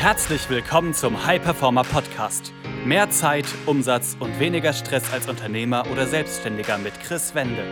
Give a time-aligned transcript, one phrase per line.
[0.00, 2.54] Herzlich willkommen zum High Performer Podcast.
[2.86, 7.62] Mehr Zeit, Umsatz und weniger Stress als Unternehmer oder Selbstständiger mit Chris Wende.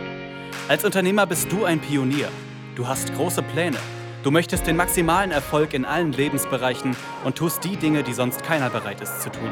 [0.67, 2.29] Als Unternehmer bist du ein Pionier.
[2.75, 3.77] Du hast große Pläne.
[4.21, 8.69] Du möchtest den maximalen Erfolg in allen Lebensbereichen und tust die Dinge, die sonst keiner
[8.69, 9.51] bereit ist zu tun.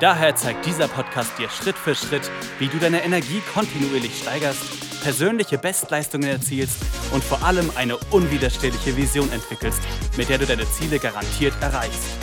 [0.00, 2.30] Daher zeigt dieser Podcast dir Schritt für Schritt,
[2.60, 9.30] wie du deine Energie kontinuierlich steigerst persönliche Bestleistungen erzielst und vor allem eine unwiderstehliche Vision
[9.32, 9.80] entwickelst,
[10.16, 12.16] mit der du deine Ziele garantiert erreichst.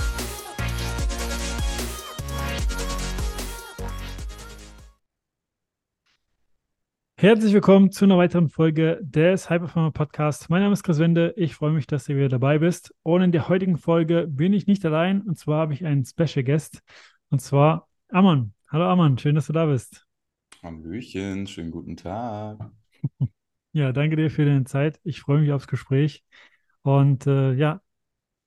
[7.18, 10.50] Herzlich willkommen zu einer weiteren Folge des Hyperformer Podcast.
[10.50, 11.34] Mein Name ist Chris Wende.
[11.38, 12.94] Ich freue mich, dass du wieder dabei bist.
[13.04, 15.22] Und in der heutigen Folge bin ich nicht allein.
[15.22, 16.82] Und zwar habe ich einen Special Guest.
[17.30, 18.54] Und zwar Amon.
[18.68, 20.06] Hallo Amon, schön, dass du da bist.
[20.62, 22.72] Hallöchen, schönen guten Tag.
[23.72, 25.02] Ja, danke dir für deine Zeit.
[25.04, 26.24] Ich freue mich aufs Gespräch.
[26.82, 27.82] Und äh, ja,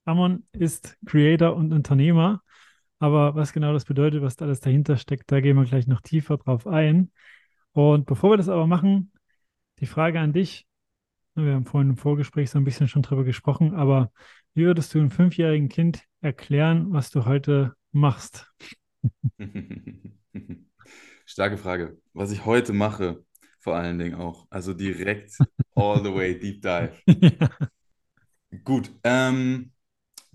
[0.06, 2.42] Amon ist Creator und Unternehmer.
[2.98, 6.00] Aber was genau das bedeutet, was da alles dahinter steckt, da gehen wir gleich noch
[6.00, 7.12] tiefer drauf ein.
[7.72, 9.12] Und bevor wir das aber machen,
[9.80, 10.66] die Frage an dich.
[11.34, 14.10] Wir haben vorhin im Vorgespräch so ein bisschen schon drüber gesprochen, aber
[14.54, 18.46] wie würdest du einem fünfjährigen Kind erklären, was du heute machst?
[21.26, 21.98] Starke Frage.
[22.12, 23.24] Was ich heute mache,
[23.60, 24.46] vor allen Dingen auch.
[24.50, 25.36] Also direkt
[25.74, 26.92] all the way, deep dive.
[27.06, 27.50] ja.
[28.64, 29.72] Gut, ähm,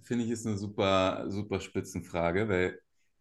[0.03, 2.79] finde ich ist eine super, super Spitzenfrage, weil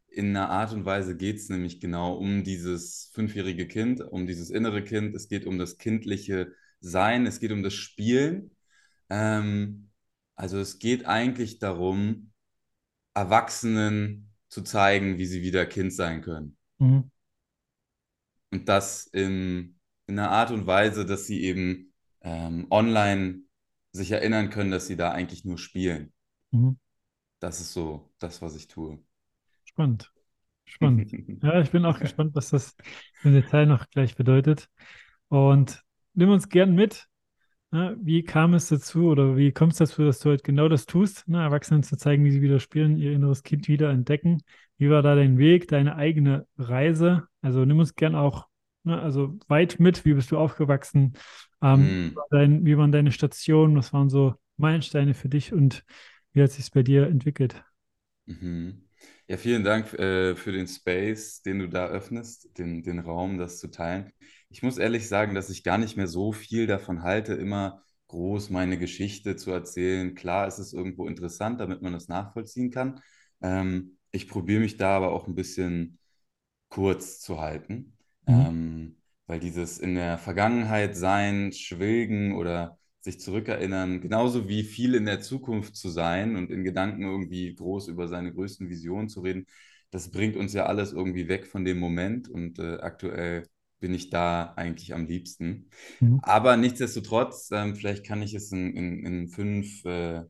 [0.09, 4.51] in einer Art und Weise geht es nämlich genau um dieses fünfjährige Kind, um dieses
[4.51, 5.15] innere Kind.
[5.15, 8.51] Es geht um das kindliche Sein, es geht um das Spielen.
[9.09, 9.89] Ähm,
[10.37, 12.32] also es geht eigentlich darum,
[13.15, 16.57] Erwachsenen zu zeigen, wie sie wieder Kind sein können.
[16.79, 17.11] Mhm.
[18.51, 23.41] Und das in, in einer Art und Weise, dass sie eben ähm, online
[23.93, 26.13] sich erinnern können, dass sie da eigentlich nur spielen.
[26.51, 26.79] Mhm.
[27.41, 29.03] Das ist so das, was ich tue.
[29.65, 30.13] Spannend.
[30.65, 31.13] Spannend.
[31.43, 32.77] ja, ich bin auch gespannt, was das
[33.25, 34.69] im Detail noch gleich bedeutet.
[35.29, 35.83] Und
[36.15, 37.09] nimm uns gern mit.
[37.73, 37.97] Ne?
[38.03, 41.27] Wie kam es dazu oder wie kommt es dazu, dass du halt genau das tust,
[41.27, 41.43] ne?
[41.43, 44.43] Erwachsenen zu zeigen, wie sie wieder spielen, ihr inneres Kind wieder entdecken?
[44.77, 47.27] Wie war da dein Weg, deine eigene Reise?
[47.41, 48.47] Also nimm uns gern auch,
[48.85, 51.15] ne, also weit mit, wie bist du aufgewachsen?
[51.63, 52.19] Ähm, mm.
[52.31, 53.75] dein, wie waren deine Stationen?
[53.77, 55.83] Was waren so Meilensteine für dich und
[56.35, 57.65] wie hat sich es bei dir entwickelt?
[58.27, 58.83] Mhm.
[59.29, 63.59] Ja, vielen Dank äh, für den Space, den du da öffnest, den, den Raum, das
[63.59, 64.13] zu teilen.
[64.53, 68.51] Ich muss ehrlich sagen, dass ich gar nicht mehr so viel davon halte, immer groß
[68.51, 70.15] meine Geschichte zu erzählen.
[70.15, 73.01] Klar ist es irgendwo interessant, damit man das nachvollziehen kann.
[73.41, 75.99] Ähm, ich probiere mich da aber auch ein bisschen
[76.69, 77.97] kurz zu halten,
[78.27, 78.35] mhm.
[78.35, 78.97] ähm,
[79.27, 85.21] weil dieses in der Vergangenheit sein, schwelgen oder sich zurückerinnern, genauso wie viel in der
[85.21, 89.47] Zukunft zu sein und in Gedanken irgendwie groß über seine größten Visionen zu reden,
[89.91, 93.49] das bringt uns ja alles irgendwie weg von dem Moment und äh, aktuell
[93.83, 95.69] bin ich da eigentlich am liebsten.
[96.01, 96.21] Mhm.
[96.23, 100.23] Aber nichtsdestotrotz, ähm, vielleicht kann ich es in, in, in fünf äh,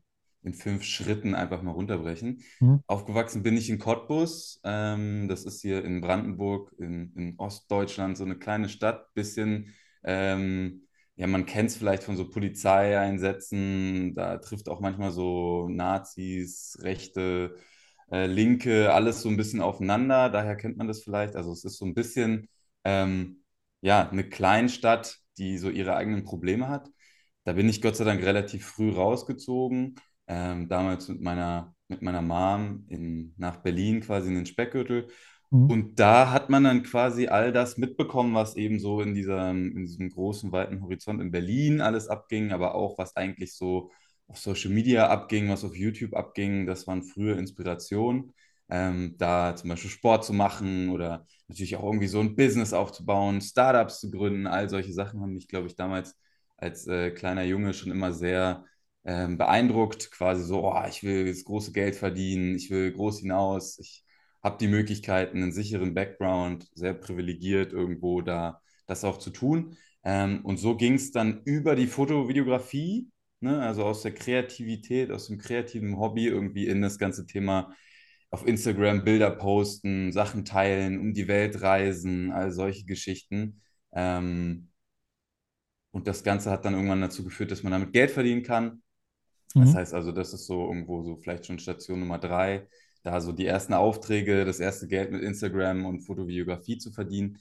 [0.43, 2.41] in fünf Schritten einfach mal runterbrechen.
[2.59, 2.81] Mhm.
[2.87, 4.59] Aufgewachsen bin ich in Cottbus.
[4.63, 9.13] Ähm, das ist hier in Brandenburg, in, in, Ostdeutschland, so eine kleine Stadt.
[9.13, 14.15] Bisschen, ähm, ja, man kennt es vielleicht von so Polizeieinsätzen.
[14.15, 17.55] Da trifft auch manchmal so Nazis, Rechte,
[18.11, 20.29] äh, Linke, alles so ein bisschen aufeinander.
[20.29, 21.35] Daher kennt man das vielleicht.
[21.35, 22.49] Also es ist so ein bisschen,
[22.83, 23.42] ähm,
[23.83, 26.89] ja, eine Kleinstadt, die so ihre eigenen Probleme hat.
[27.43, 29.95] Da bin ich Gott sei Dank relativ früh rausgezogen
[30.27, 35.07] ähm, damals mit meiner, mit meiner Mom in, nach Berlin quasi in den Speckgürtel.
[35.51, 35.69] Mhm.
[35.69, 39.85] Und da hat man dann quasi all das mitbekommen, was eben so in, dieser, in
[39.85, 43.91] diesem großen, weiten Horizont in Berlin alles abging, aber auch was eigentlich so
[44.27, 46.65] auf Social Media abging, was auf YouTube abging.
[46.65, 48.33] Das waren frühe Inspirationen.
[48.69, 53.41] Ähm, da zum Beispiel Sport zu machen oder natürlich auch irgendwie so ein Business aufzubauen,
[53.41, 56.15] Startups zu gründen, all solche Sachen haben mich, glaube ich, damals
[56.57, 58.65] als äh, kleiner Junge schon immer sehr
[59.05, 63.77] ähm, beeindruckt, quasi so, oh, ich will das große Geld verdienen, ich will groß hinaus,
[63.79, 64.03] ich
[64.41, 69.77] habe die Möglichkeiten, einen sicheren Background, sehr privilegiert irgendwo da das auch zu tun.
[70.03, 73.09] Ähm, und so ging es dann über die Fotovideografie,
[73.39, 77.73] ne, also aus der Kreativität, aus dem kreativen Hobby irgendwie in das ganze Thema
[78.33, 83.61] auf Instagram Bilder posten, Sachen teilen, um die Welt reisen, all solche Geschichten.
[83.91, 84.69] Ähm,
[85.91, 88.81] und das Ganze hat dann irgendwann dazu geführt, dass man damit Geld verdienen kann.
[89.53, 89.75] Das mhm.
[89.75, 92.67] heißt also, das ist so irgendwo so vielleicht schon Station Nummer drei,
[93.03, 97.37] da so die ersten Aufträge, das erste Geld mit Instagram und Fotovideografie zu verdienen.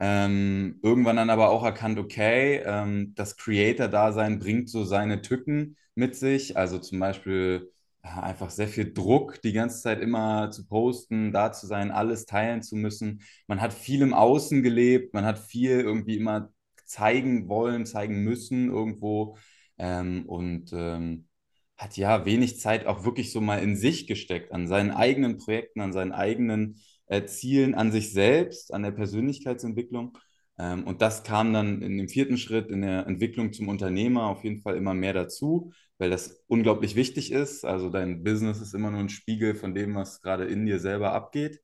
[0.00, 6.16] Ähm, irgendwann dann aber auch erkannt, okay, ähm, das Creator-Dasein bringt so seine Tücken mit
[6.16, 6.56] sich.
[6.56, 7.70] Also zum Beispiel
[8.02, 12.62] einfach sehr viel Druck, die ganze Zeit immer zu posten, da zu sein, alles teilen
[12.62, 13.22] zu müssen.
[13.46, 16.50] Man hat viel im Außen gelebt, man hat viel irgendwie immer
[16.84, 19.36] zeigen wollen, zeigen müssen irgendwo
[19.78, 21.26] ähm, und ähm,
[21.76, 25.80] hat ja wenig Zeit auch wirklich so mal in sich gesteckt, an seinen eigenen Projekten,
[25.80, 30.18] an seinen eigenen äh, Zielen, an sich selbst, an der Persönlichkeitsentwicklung.
[30.58, 34.44] Ähm, und das kam dann in dem vierten Schritt in der Entwicklung zum Unternehmer auf
[34.44, 37.64] jeden Fall immer mehr dazu, weil das unglaublich wichtig ist.
[37.64, 41.12] Also dein Business ist immer nur ein Spiegel von dem, was gerade in dir selber
[41.12, 41.60] abgeht.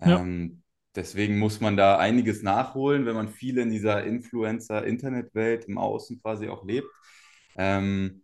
[0.00, 0.20] Ja.
[0.20, 0.62] Ähm,
[0.94, 6.48] deswegen muss man da einiges nachholen, wenn man viel in dieser Influencer-Internet-Welt im Außen quasi
[6.48, 6.88] auch lebt.
[7.56, 8.22] Ähm,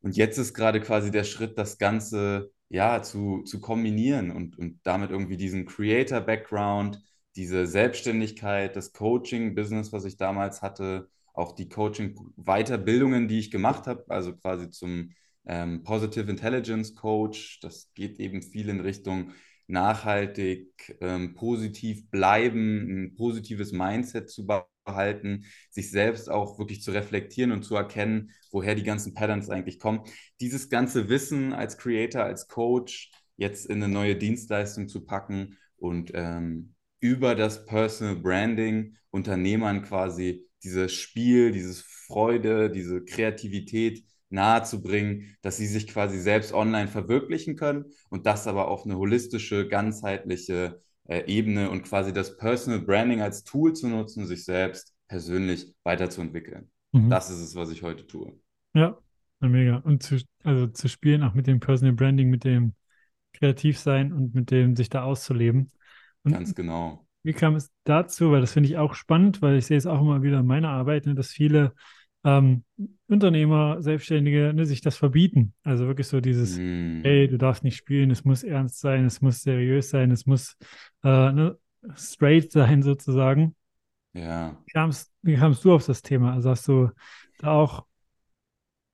[0.00, 4.80] und jetzt ist gerade quasi der Schritt, das Ganze ja zu, zu kombinieren und, und
[4.82, 7.00] damit irgendwie diesen Creator-Background,
[7.36, 14.04] diese Selbstständigkeit, das Coaching-Business, was ich damals hatte, auch die Coaching-Weiterbildungen, die ich gemacht habe,
[14.08, 15.12] also quasi zum
[15.46, 19.32] ähm, Positive Intelligence Coach, das geht eben viel in Richtung
[19.66, 27.52] nachhaltig, ähm, positiv bleiben, ein positives Mindset zu behalten, sich selbst auch wirklich zu reflektieren
[27.52, 30.02] und zu erkennen, woher die ganzen Patterns eigentlich kommen.
[30.40, 36.12] Dieses ganze Wissen als Creator, als Coach jetzt in eine neue Dienstleistung zu packen und
[36.14, 45.58] ähm, über das Personal Branding Unternehmern quasi dieses Spiel, dieses Freude, diese Kreativität nahezubringen, dass
[45.58, 51.24] sie sich quasi selbst online verwirklichen können und das aber auf eine holistische, ganzheitliche äh,
[51.26, 56.70] Ebene und quasi das Personal Branding als Tool zu nutzen, sich selbst persönlich weiterzuentwickeln.
[56.92, 57.10] Mhm.
[57.10, 58.32] Das ist es, was ich heute tue.
[58.74, 58.98] Ja,
[59.40, 59.76] mega.
[59.78, 62.74] Und zu, also zu spielen auch mit dem Personal Branding, mit dem
[63.34, 65.70] Kreativsein und mit dem sich da auszuleben.
[66.22, 67.01] Und Ganz genau.
[67.22, 68.32] Wie kam es dazu?
[68.32, 70.70] Weil das finde ich auch spannend, weil ich sehe es auch immer wieder in meiner
[70.70, 71.74] Arbeit, ne, dass viele
[72.24, 72.64] ähm,
[73.08, 75.54] Unternehmer, Selbstständige ne, sich das verbieten.
[75.62, 77.02] Also wirklich so dieses, mm.
[77.02, 80.56] hey, du darfst nicht spielen, es muss ernst sein, es muss seriös sein, es muss
[81.04, 81.58] äh, ne,
[81.94, 83.54] straight sein sozusagen.
[84.12, 84.56] Ja.
[84.66, 86.34] Wie kamst, wie kamst du auf das Thema?
[86.34, 86.90] Also hast du
[87.38, 87.86] da auch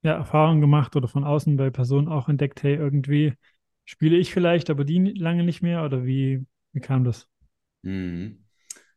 [0.03, 3.35] ja, Erfahrungen gemacht oder von außen bei Personen auch entdeckt, hey, irgendwie
[3.85, 5.85] spiele ich vielleicht, aber die lange nicht mehr?
[5.85, 7.29] Oder wie, wie kam das?
[7.83, 8.45] Mhm.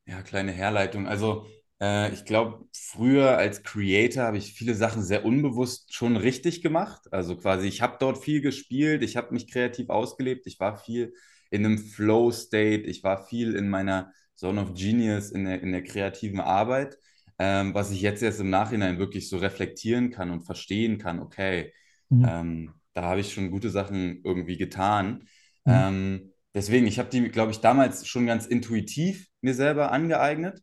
[0.06, 1.08] Ja, kleine Herleitung.
[1.08, 1.48] Also
[1.82, 7.02] äh, ich glaube, früher als Creator habe ich viele Sachen sehr unbewusst schon richtig gemacht.
[7.12, 11.14] Also quasi, ich habe dort viel gespielt, ich habe mich kreativ ausgelebt, ich war viel
[11.50, 15.84] in einem Flow-State, ich war viel in meiner Zone of Genius, in der, in der
[15.84, 16.98] kreativen Arbeit,
[17.40, 21.74] ähm, was ich jetzt erst im Nachhinein wirklich so reflektieren kann und verstehen kann, okay,
[22.10, 22.26] mhm.
[22.28, 25.28] ähm, da habe ich schon gute Sachen irgendwie getan.
[25.66, 25.74] Mhm.
[25.74, 30.62] Ähm, deswegen, ich habe die, glaube ich, damals schon ganz intuitiv mir selber angeeignet.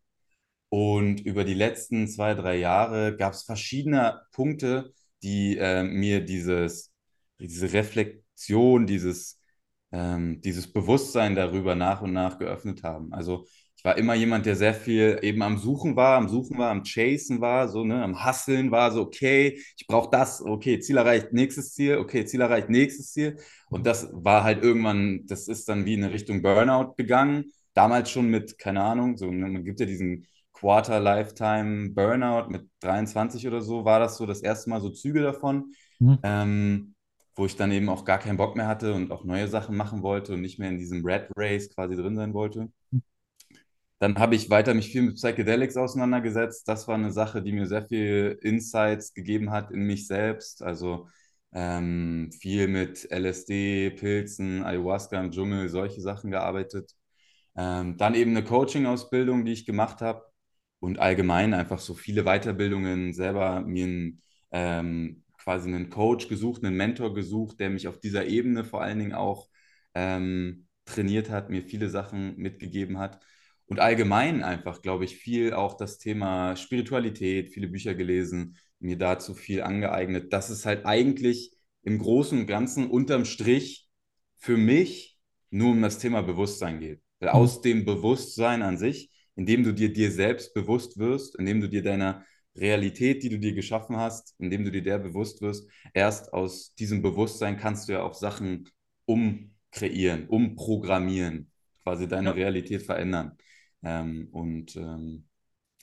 [0.71, 4.93] Und über die letzten zwei, drei Jahre gab es verschiedene Punkte,
[5.23, 6.93] die äh, mir dieses,
[7.41, 9.41] diese Reflexion, dieses,
[9.93, 13.13] ähm, dieses Bewusstsein darüber nach und nach geöffnet haben.
[13.15, 13.47] Also
[13.79, 16.83] ich war immer jemand, der sehr viel eben am Suchen war, am Suchen war, am
[16.83, 21.33] Chasen war, so, ne, am Hasseln war, so, okay, ich brauche das, okay, Ziel erreicht,
[21.33, 23.39] nächstes Ziel, okay, Ziel erreicht, nächstes Ziel.
[23.71, 27.53] Und das war halt irgendwann, das ist dann wie in Richtung Burnout gegangen.
[27.73, 32.69] Damals schon mit, keine Ahnung, so, ne, man gibt ja diesen Quarter Lifetime Burnout mit
[32.81, 36.19] 23 oder so, war das so das erste Mal so Züge davon, mhm.
[36.25, 36.95] ähm,
[37.37, 40.03] wo ich dann eben auch gar keinen Bock mehr hatte und auch neue Sachen machen
[40.03, 42.73] wollte und nicht mehr in diesem Red Race quasi drin sein wollte.
[43.99, 46.69] Dann habe ich weiter mich viel mit Psychedelics auseinandergesetzt.
[46.69, 50.63] Das war eine Sache, die mir sehr viel Insights gegeben hat in mich selbst.
[50.63, 51.09] Also
[51.53, 56.93] ähm, viel mit LSD, Pilzen, Ayahuasca im Dschungel, solche Sachen gearbeitet.
[57.57, 60.23] Ähm, dann eben eine Coaching-Ausbildung, die ich gemacht habe
[60.81, 66.77] und allgemein einfach so viele Weiterbildungen, selber mir einen, ähm, quasi einen Coach gesucht, einen
[66.77, 69.49] Mentor gesucht, der mich auf dieser Ebene vor allen Dingen auch
[69.95, 73.21] ähm, trainiert hat, mir viele Sachen mitgegeben hat.
[73.69, 79.35] Und allgemein einfach, glaube ich, viel auch das Thema Spiritualität, viele Bücher gelesen, mir dazu
[79.35, 83.89] viel angeeignet, dass es halt eigentlich im Großen und Ganzen unterm Strich
[84.37, 85.19] für mich
[85.51, 87.01] nur um das Thema Bewusstsein geht.
[87.21, 87.35] Weil mhm.
[87.35, 91.83] aus dem Bewusstsein an sich indem du dir dir selbst bewusst wirst, indem du dir
[91.83, 92.25] deiner
[92.57, 97.03] Realität, die du dir geschaffen hast, indem du dir der bewusst wirst, erst aus diesem
[97.03, 98.69] Bewusstsein kannst du ja auch Sachen
[99.05, 101.53] umkreieren, umprogrammieren,
[101.85, 102.35] quasi deine.
[102.35, 103.39] Realität verändern.
[103.83, 105.25] Ähm, und ähm,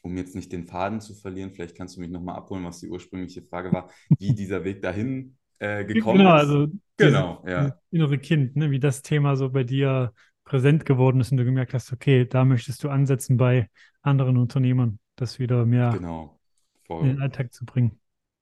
[0.01, 2.89] um jetzt nicht den Faden zu verlieren, vielleicht kannst du mich nochmal abholen, was die
[2.89, 6.41] ursprüngliche Frage war, wie dieser Weg dahin äh, gekommen genau, ist.
[6.41, 7.63] Also genau, ja.
[7.69, 11.45] Das innere Kind, ne, wie das Thema so bei dir präsent geworden ist und du
[11.45, 13.69] gemerkt hast, okay, da möchtest du ansetzen bei
[14.01, 16.39] anderen Unternehmern, das wieder mehr genau,
[16.87, 17.99] in den Alltag zu bringen.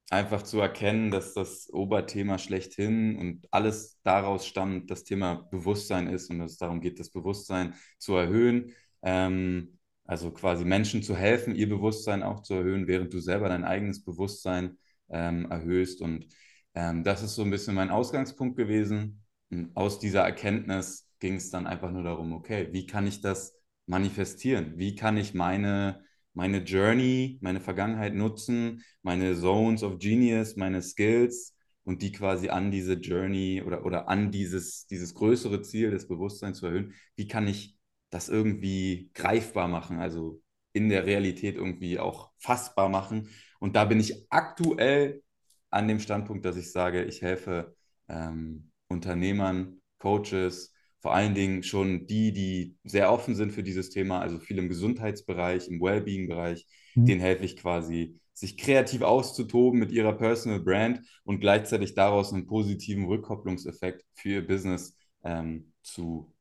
[0.10, 6.30] einfach zu erkennen, dass das Oberthema schlechthin und alles daraus stammt, das Thema Bewusstsein ist
[6.30, 8.74] und dass es darum geht, das Bewusstsein zu erhöhen.
[9.04, 13.64] Ähm, also quasi Menschen zu helfen, ihr Bewusstsein auch zu erhöhen, während du selber dein
[13.64, 14.78] eigenes Bewusstsein
[15.10, 16.02] ähm, erhöhst.
[16.02, 16.28] Und
[16.76, 19.24] ähm, das ist so ein bisschen mein Ausgangspunkt gewesen.
[19.50, 23.58] Und aus dieser Erkenntnis ging es dann einfach nur darum, okay, wie kann ich das
[23.86, 24.74] manifestieren?
[24.78, 31.56] Wie kann ich meine meine Journey, meine Vergangenheit nutzen, meine Zones of Genius, meine Skills
[31.84, 36.60] und die quasi an diese Journey oder, oder an dieses, dieses größere Ziel des Bewusstseins
[36.60, 36.94] zu erhöhen.
[37.16, 37.78] Wie kann ich
[38.14, 40.42] das irgendwie greifbar machen, also
[40.74, 43.30] in der Realität irgendwie auch fassbar machen?
[43.60, 45.24] Und da bin ich aktuell
[45.70, 47.76] an dem Standpunkt, dass ich sage, ich helfe
[48.08, 54.22] ähm, Unternehmern, Coaches, vor allen Dingen schon die, die sehr offen sind für dieses Thema,
[54.22, 56.66] also viel im Gesundheitsbereich, im Wellbeing-Bereich,
[56.96, 57.06] mhm.
[57.06, 62.48] denen helfe ich quasi, sich kreativ auszutoben mit ihrer Personal Brand und gleichzeitig daraus einen
[62.48, 66.34] positiven Rückkopplungseffekt für ihr Business ähm, zu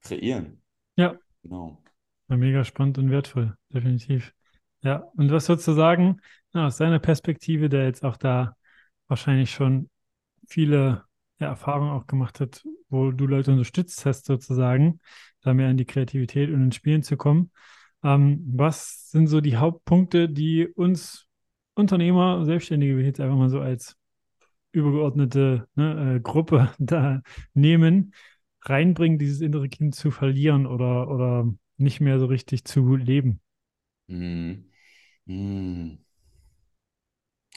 [0.00, 0.61] kreieren.
[0.96, 1.16] Ja.
[1.42, 1.82] Genau.
[2.28, 4.32] Ja, mega spannend und wertvoll, definitiv.
[4.82, 6.20] Ja, und was sozusagen
[6.52, 8.56] aus seiner Perspektive, der jetzt auch da
[9.08, 9.90] wahrscheinlich schon
[10.48, 11.04] viele
[11.38, 15.00] ja, Erfahrungen auch gemacht hat, wo du Leute unterstützt hast, sozusagen,
[15.40, 17.50] da mehr in die Kreativität und ins Spielen zu kommen.
[18.04, 21.26] Ähm, was sind so die Hauptpunkte, die uns
[21.74, 23.96] Unternehmer, Selbstständige, wie jetzt einfach mal so als
[24.72, 27.22] übergeordnete ne, äh, Gruppe da
[27.54, 28.14] nehmen,
[28.62, 33.40] reinbringen, dieses innere Kind zu verlieren oder, oder nicht mehr so richtig zu leben?
[34.08, 34.52] Mm.
[35.26, 35.98] Mm.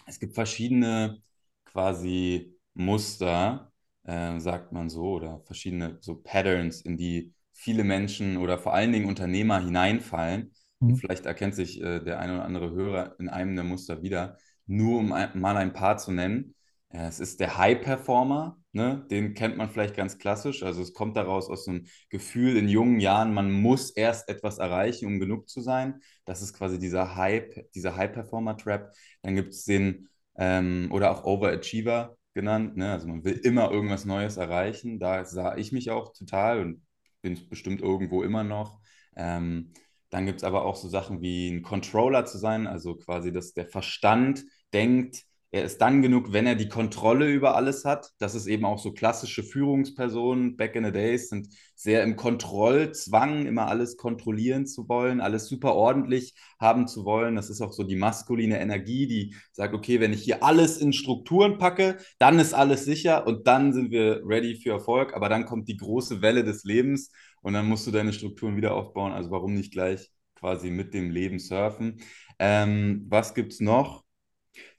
[0.05, 1.21] Es gibt verschiedene
[1.65, 3.71] quasi Muster,
[4.03, 8.91] äh, sagt man so, oder verschiedene so Patterns, in die viele Menschen oder vor allen
[8.91, 10.53] Dingen Unternehmer hineinfallen.
[10.79, 10.89] Mhm.
[10.89, 14.37] Und vielleicht erkennt sich äh, der eine oder andere Hörer in einem der Muster wieder.
[14.67, 16.55] Nur um ein, mal ein paar zu nennen.
[16.89, 19.05] Äh, es ist der High-Performer, ne?
[19.09, 20.63] den kennt man vielleicht ganz klassisch.
[20.63, 25.07] Also es kommt daraus aus einem Gefühl in jungen Jahren, man muss erst etwas erreichen,
[25.07, 26.01] um genug zu sein.
[26.25, 28.93] Das ist quasi dieser Hype, dieser High-Performer-Trap.
[29.21, 32.77] Dann gibt es den, ähm, oder auch Overachiever, genannt.
[32.77, 32.91] Ne?
[32.91, 34.99] Also man will immer irgendwas Neues erreichen.
[34.99, 36.85] Da sah ich mich auch total und
[37.21, 38.79] bin es bestimmt irgendwo immer noch.
[39.15, 39.73] Ähm,
[40.11, 43.53] dann gibt es aber auch so Sachen wie ein Controller zu sein, also quasi, dass
[43.53, 45.23] der Verstand denkt,
[45.55, 48.11] er ist dann genug, wenn er die Kontrolle über alles hat.
[48.19, 53.45] Das ist eben auch so klassische Führungspersonen back in the days sind sehr im Kontrollzwang,
[53.45, 57.37] immer alles kontrollieren zu wollen, alles super ordentlich haben zu wollen.
[57.37, 60.91] Das ist auch so die maskuline Energie, die sagt, okay, wenn ich hier alles in
[60.91, 65.13] Strukturen packe, dann ist alles sicher und dann sind wir ready für Erfolg.
[65.15, 68.73] Aber dann kommt die große Welle des Lebens und dann musst du deine Strukturen wieder
[68.73, 69.13] aufbauen.
[69.13, 72.01] Also warum nicht gleich quasi mit dem Leben surfen?
[72.39, 74.04] Ähm, was gibt es noch?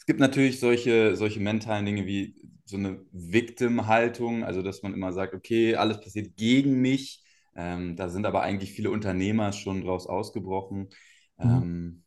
[0.07, 5.13] Es gibt natürlich solche, solche mentalen Dinge wie so eine Victim-Haltung, also dass man immer
[5.13, 7.25] sagt, okay, alles passiert gegen mich.
[7.57, 10.91] Ähm, da sind aber eigentlich viele Unternehmer schon draus ausgebrochen.
[11.39, 11.51] Mhm.
[11.51, 12.05] Ähm,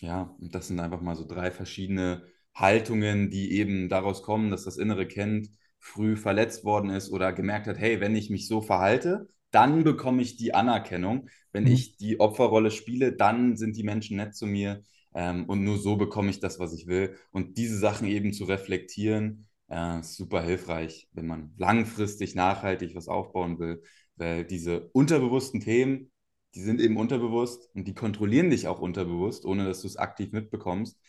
[0.00, 4.64] ja, und das sind einfach mal so drei verschiedene Haltungen, die eben daraus kommen, dass
[4.64, 5.48] das innere Kind
[5.78, 10.20] früh verletzt worden ist oder gemerkt hat, hey, wenn ich mich so verhalte, dann bekomme
[10.20, 11.30] ich die Anerkennung.
[11.52, 11.70] Wenn mhm.
[11.70, 14.82] ich die Opferrolle spiele, dann sind die Menschen nett zu mir.
[15.16, 17.16] Ähm, und nur so bekomme ich das, was ich will.
[17.32, 23.08] Und diese Sachen eben zu reflektieren, äh, ist super hilfreich, wenn man langfristig nachhaltig was
[23.08, 23.82] aufbauen will.
[24.16, 26.12] Weil diese unterbewussten Themen,
[26.54, 30.32] die sind eben unterbewusst und die kontrollieren dich auch unterbewusst, ohne dass du es aktiv
[30.32, 31.00] mitbekommst.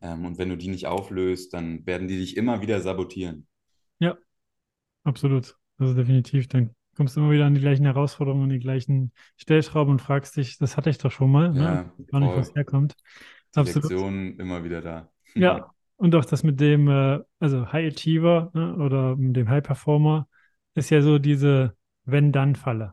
[0.00, 3.48] Ähm, und wenn du die nicht auflöst, dann werden die dich immer wieder sabotieren.
[3.98, 4.16] Ja,
[5.02, 5.56] absolut.
[5.78, 6.46] Also definitiv.
[6.46, 10.36] Dann kommst du immer wieder an die gleichen Herausforderungen, an die gleichen Stellschrauben und fragst
[10.36, 11.60] dich, das hatte ich doch schon mal, ne?
[11.60, 11.92] ja, ne?
[12.06, 12.94] gar nicht, was herkommt.
[13.54, 15.10] Lektionen immer wieder da.
[15.34, 19.62] Ja, und auch das mit dem, äh, also High Achiever ne, oder mit dem High
[19.62, 20.28] Performer
[20.74, 21.74] ist ja so diese
[22.04, 22.92] Wenn-Dann-Falle.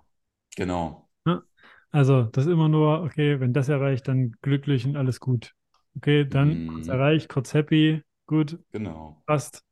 [0.56, 1.10] Genau.
[1.26, 1.44] Ne?
[1.92, 5.54] Also das ist immer nur, okay, wenn das erreicht, dann glücklich und alles gut.
[5.98, 6.68] Okay, dann mm.
[6.70, 8.58] kurz erreicht, kurz happy, gut.
[8.72, 9.22] Genau.
[9.26, 9.64] Passt.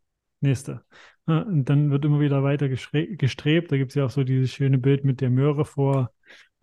[0.41, 0.83] Nächste.
[1.25, 1.45] Ne?
[1.45, 3.71] Und dann wird immer wieder weiter gestrebt.
[3.71, 6.11] Da gibt es ja auch so dieses schöne Bild mit der Möhre vor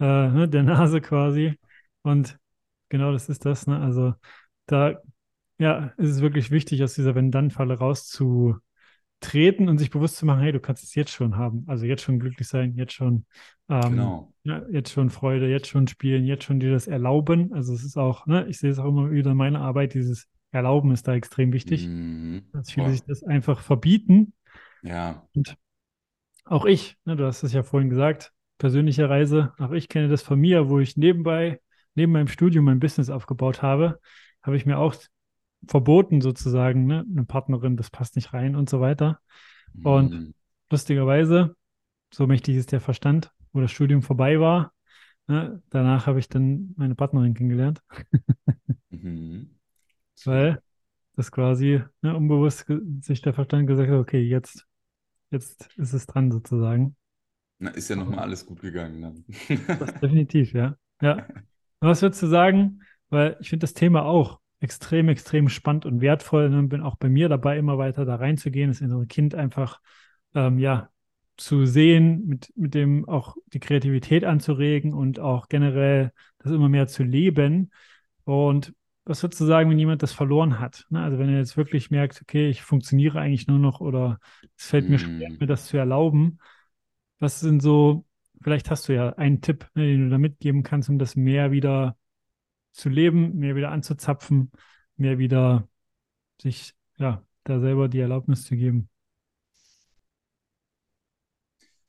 [0.01, 1.59] äh, ne, der Nase quasi.
[2.03, 2.39] Und
[2.89, 3.67] genau das ist das.
[3.67, 3.79] Ne?
[3.79, 4.15] Also
[4.67, 4.97] da
[5.59, 10.53] ja, ist es wirklich wichtig, aus dieser Wenn-Dann-Falle rauszutreten und sich bewusst zu machen, hey,
[10.53, 11.65] du kannst es jetzt schon haben.
[11.67, 13.27] Also jetzt schon glücklich sein, jetzt schon,
[13.69, 14.33] ähm, genau.
[14.45, 17.53] ja, jetzt schon Freude, jetzt schon spielen, jetzt schon dir das erlauben.
[17.53, 20.29] Also es ist auch, ne, ich sehe es auch immer wieder in meiner Arbeit, dieses
[20.51, 21.87] Erlauben ist da extrem wichtig.
[21.87, 22.45] Mhm.
[22.53, 24.33] Dass viele sich das einfach verbieten.
[24.83, 25.27] Ja.
[25.35, 25.57] Und
[26.45, 30.23] auch ich, ne, du hast es ja vorhin gesagt, persönliche Reise, auch ich kenne das
[30.23, 31.61] von mir, wo ich nebenbei
[31.99, 34.01] neben meinem Studium mein Business aufgebaut habe,
[34.43, 34.95] habe ich mir auch
[35.69, 37.05] verboten sozusagen, ne?
[37.11, 39.21] Eine Partnerin, das passt nicht rein und so weiter.
[39.83, 40.33] Und Mhm.
[40.71, 41.57] lustigerweise,
[42.13, 44.73] so mächtig ist der Verstand, wo das Studium vorbei war,
[45.29, 45.63] ne?
[45.71, 47.83] Danach habe ich dann meine Partnerin kennengelernt,
[48.91, 49.59] Mhm.
[50.25, 50.63] weil
[51.17, 52.67] das quasi ne, unbewusst
[53.03, 54.67] sich der Verstand gesagt hat, okay, jetzt,
[55.31, 56.97] jetzt ist es dran sozusagen.
[57.61, 59.25] Na, ist ja nochmal alles gut gegangen dann.
[60.03, 60.77] Definitiv, ja.
[61.03, 61.23] Ja.
[61.81, 62.83] Was würdest du sagen?
[63.11, 66.47] Weil ich finde das Thema auch extrem, extrem spannend und wertvoll.
[66.47, 69.81] Und bin auch bei mir dabei, immer weiter da reinzugehen, das innere Kind einfach
[70.35, 70.91] ähm, ja,
[71.37, 76.89] zu sehen, mit, mit dem auch die Kreativität anzuregen und auch generell das immer mehr
[76.89, 77.71] zu leben.
[78.25, 80.85] Und was würdest du sagen, wenn jemand das verloren hat?
[80.91, 81.01] Ne?
[81.03, 84.19] Also wenn er jetzt wirklich merkt, okay, ich funktioniere eigentlich nur noch oder
[84.57, 85.39] es fällt mir schwer, Mm.
[85.39, 86.39] mir das zu erlauben.
[87.19, 88.05] Was sind so,
[88.43, 91.51] vielleicht hast du ja einen Tipp, ne, den du da mitgeben kannst, um das mehr
[91.51, 91.97] wieder
[92.73, 94.53] zu leben, mehr wieder anzuzapfen,
[94.97, 95.69] mehr wieder
[96.41, 98.89] sich, ja, da selber die Erlaubnis zu geben.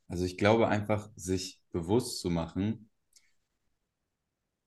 [0.08, 2.90] Also ich glaube einfach, sich bewusst zu machen,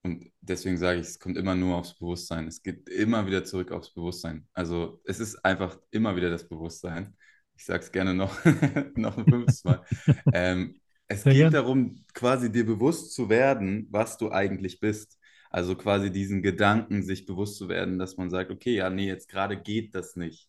[0.04, 2.48] und deswegen sage ich, es kommt immer nur aufs Bewusstsein.
[2.48, 4.48] Es geht immer wieder zurück aufs Bewusstsein.
[4.52, 7.16] Also es ist einfach immer wieder das Bewusstsein.
[7.54, 8.36] Ich sage es gerne noch,
[8.96, 9.84] noch ein fünftes Mal.
[10.32, 10.80] Ähm,
[11.12, 11.52] es Sehr geht gern.
[11.52, 15.18] darum, quasi dir bewusst zu werden, was du eigentlich bist.
[15.50, 19.28] Also quasi diesen Gedanken, sich bewusst zu werden, dass man sagt, okay, ja, nee, jetzt
[19.28, 20.48] gerade geht das nicht.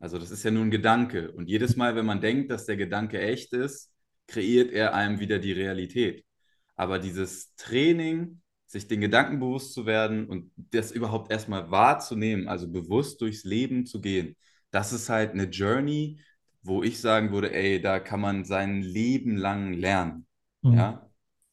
[0.00, 1.30] Also das ist ja nur ein Gedanke.
[1.32, 3.92] Und jedes Mal, wenn man denkt, dass der Gedanke echt ist,
[4.26, 6.24] kreiert er einem wieder die Realität.
[6.76, 12.70] Aber dieses Training, sich den Gedanken bewusst zu werden und das überhaupt erstmal wahrzunehmen, also
[12.70, 14.36] bewusst durchs Leben zu gehen,
[14.70, 16.20] das ist halt eine Journey,
[16.62, 20.26] wo ich sagen würde, ey, da kann man sein Leben lang lernen.
[20.62, 20.74] Mhm.
[20.74, 21.10] Ja,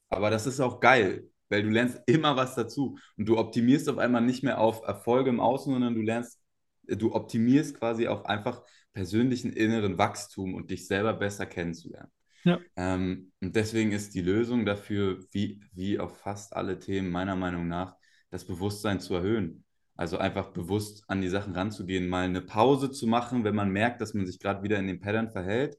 [0.10, 3.98] aber das ist auch geil, weil du lernst immer was dazu und du optimierst auf
[3.98, 6.40] einmal nicht mehr auf Erfolge im Außen, sondern du lernst,
[6.84, 12.12] du optimierst quasi auf einfach persönlichen inneren Wachstum und dich selber besser kennenzulernen.
[12.44, 12.60] Ja.
[12.76, 17.68] Ähm, und deswegen ist die Lösung dafür, wie, wie auf fast alle Themen meiner Meinung
[17.68, 17.96] nach,
[18.30, 19.66] das Bewusstsein zu erhöhen.
[19.98, 24.02] Also einfach bewusst an die Sachen ranzugehen, mal eine Pause zu machen, wenn man merkt,
[24.02, 25.78] dass man sich gerade wieder in den Pattern verhält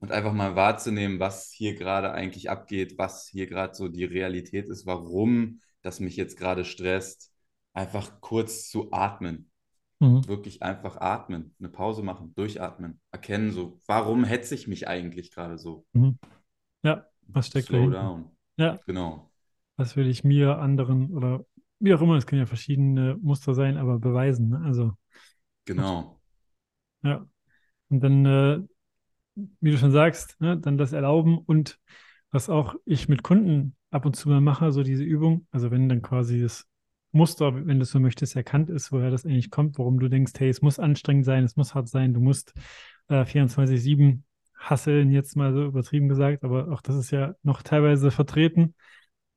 [0.00, 4.68] und einfach mal wahrzunehmen, was hier gerade eigentlich abgeht, was hier gerade so die Realität
[4.68, 7.32] ist, warum das mich jetzt gerade stresst.
[7.74, 9.50] Einfach kurz zu atmen,
[10.00, 10.22] Mhm.
[10.26, 15.58] wirklich einfach atmen, eine Pause machen, durchatmen, erkennen so, warum hetze ich mich eigentlich gerade
[15.58, 15.86] so?
[15.94, 16.18] Mhm.
[16.84, 18.10] Ja, was steckt Slow dahinter?
[18.10, 18.30] down.
[18.58, 19.30] Ja, Genau.
[19.76, 21.44] was will ich mir, anderen oder
[21.82, 24.50] wie auch immer, es können ja verschiedene Muster sein, aber beweisen.
[24.50, 24.62] Ne?
[24.64, 24.92] Also,
[25.64, 26.20] Genau.
[27.02, 27.26] ja.
[27.88, 28.60] Und dann, äh,
[29.60, 31.78] wie du schon sagst, ne, dann das erlauben und
[32.30, 35.88] was auch ich mit Kunden ab und zu mal mache, so diese Übung, also wenn
[35.88, 36.66] dann quasi das
[37.12, 40.48] Muster, wenn du so möchtest, erkannt ist, woher das eigentlich kommt, warum du denkst, hey,
[40.48, 42.54] es muss anstrengend sein, es muss hart sein, du musst
[43.08, 44.24] äh, 24/7
[44.56, 48.74] hasseln, jetzt mal so übertrieben gesagt, aber auch das ist ja noch teilweise vertreten.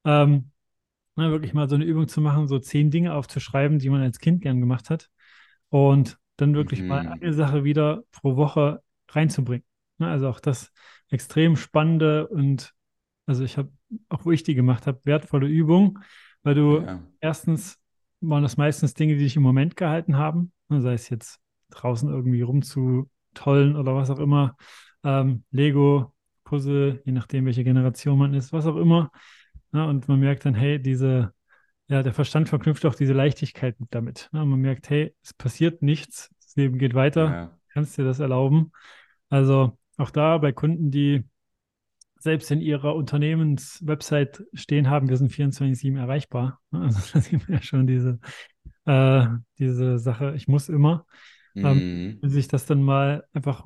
[0.05, 0.51] Ähm,
[1.15, 4.19] na, wirklich mal so eine Übung zu machen, so zehn Dinge aufzuschreiben, die man als
[4.19, 5.09] Kind gern gemacht hat
[5.69, 7.19] und dann wirklich mal Mhm.
[7.21, 9.65] eine Sache wieder pro Woche reinzubringen.
[9.97, 10.71] Ne, also auch das
[11.09, 12.73] extrem spannende und
[13.25, 13.71] also ich habe,
[14.09, 15.99] auch wo ich die gemacht habe, wertvolle Übung,
[16.43, 17.01] weil du Ja.
[17.21, 17.79] erstens
[18.21, 21.39] waren das meistens Dinge, die dich im Moment gehalten haben, ne, sei es jetzt
[21.71, 24.55] draußen irgendwie rumzutollen oder was auch immer,
[25.03, 29.11] ähm, Lego, Puzzle, je nachdem, welche Generation man ist, was auch immer.
[29.71, 31.33] Ne, und man merkt dann, hey, diese,
[31.87, 34.29] ja, der Verstand verknüpft auch diese Leichtigkeit mit damit.
[34.31, 37.59] Ne, und man merkt, hey, es passiert nichts, das Leben geht weiter, Ja.
[37.69, 38.71] kannst dir das erlauben.
[39.29, 41.25] Also auch da bei Kunden, die
[42.19, 46.59] selbst in ihrer Unternehmenswebsite stehen haben, wir sind 24/7 erreichbar.
[46.71, 48.19] Ne, Also da sieht man ja schon diese,
[48.85, 49.27] äh,
[49.59, 51.05] diese Sache, ich muss immer.
[51.57, 52.17] Ähm, Mhm.
[52.21, 53.65] wenn sie sich das dann mal einfach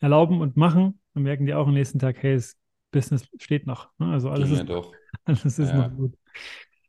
[0.00, 2.56] erlauben und machen, dann merken die auch am nächsten Tag, hey, das
[2.90, 3.90] Business steht noch.
[3.98, 4.12] Ne?
[4.12, 5.00] Also alles ja ist, doch.
[5.24, 5.74] alles ist Ja.
[5.74, 6.16] noch gut.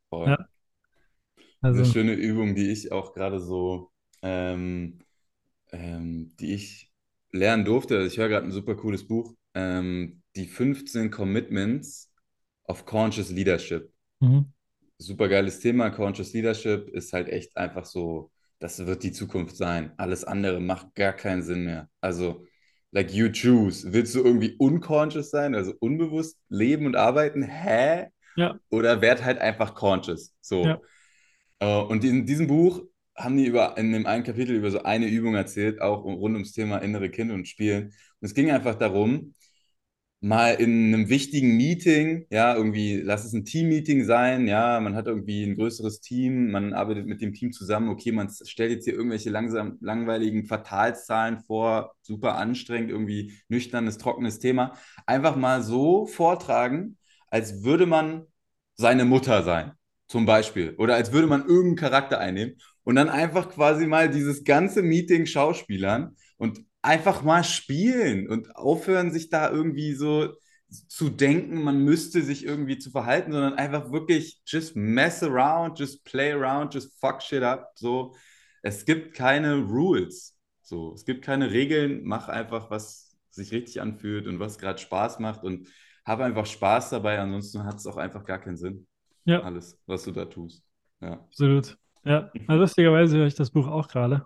[0.10, 0.38] Voll.
[0.38, 0.50] Ja.
[1.72, 5.00] Eine Also, schöne Übung, die ich auch gerade so, ähm,
[5.72, 6.92] ähm, die ich
[7.32, 7.98] lernen durfte.
[7.98, 12.12] Also ich höre gerade ein super cooles Buch, ähm, die 15 Commitments
[12.66, 13.92] of Conscious Leadership.
[14.22, 14.52] mhm.
[15.00, 15.90] Super geiles Thema.
[15.92, 19.94] Conscious Leadership ist halt echt einfach so, das wird die Zukunft sein.
[19.98, 21.90] Alles andere macht gar keinen Sinn mehr.
[22.02, 22.46] Also,
[22.98, 23.94] like you choose.
[23.94, 27.44] Willst du irgendwie unconscious sein, also unbewusst leben und arbeiten?
[27.44, 28.08] Hä?
[28.36, 28.60] Ja.
[28.70, 30.34] Oder werd halt einfach conscious.
[30.42, 30.66] So.
[30.66, 30.82] Ja.
[31.60, 32.84] Äh, und in diesem Buch
[33.16, 36.54] haben die über, in dem einen Kapitel über so eine Übung erzählt, auch rund ums
[36.54, 37.86] Thema innere Kinder und Spielen.
[37.86, 39.34] Und es ging einfach darum,
[40.20, 45.06] mal in einem wichtigen Meeting, ja, irgendwie, lass es ein Team-Meeting sein, ja, man hat
[45.06, 48.96] irgendwie ein größeres Team, man arbeitet mit dem Team zusammen, okay, man stellt jetzt hier
[48.96, 54.74] irgendwelche langsam, langweiligen Quartalszahlen vor, super anstrengend, irgendwie nüchternes, trockenes Thema.
[55.06, 56.98] Einfach mal so vortragen,
[57.30, 58.26] als würde man
[58.76, 59.74] seine Mutter sein,
[60.08, 64.44] zum Beispiel, oder als würde man irgendeinen Charakter einnehmen und dann einfach quasi mal dieses
[64.44, 70.34] ganze Meeting schauspielern und einfach mal spielen und aufhören, sich da irgendwie so
[70.88, 76.04] zu denken, man müsste sich irgendwie zu verhalten, sondern einfach wirklich just mess around, just
[76.06, 77.72] play around, just fuck shit up.
[77.76, 78.16] So,
[78.62, 80.38] es gibt keine Rules.
[80.62, 82.02] So, es gibt keine Regeln.
[82.04, 85.70] Mach einfach, was sich richtig anfühlt und was gerade Spaß macht und
[86.06, 87.20] habe einfach Spaß dabei.
[87.20, 88.88] Ansonsten hat es auch einfach gar keinen Sinn.
[89.26, 89.42] Ja.
[89.42, 90.64] Alles, was du da tust.
[91.02, 91.14] Ja.
[91.14, 91.78] Absolut.
[92.04, 94.26] Ja, lustigerweise höre ich das Buch auch gerade.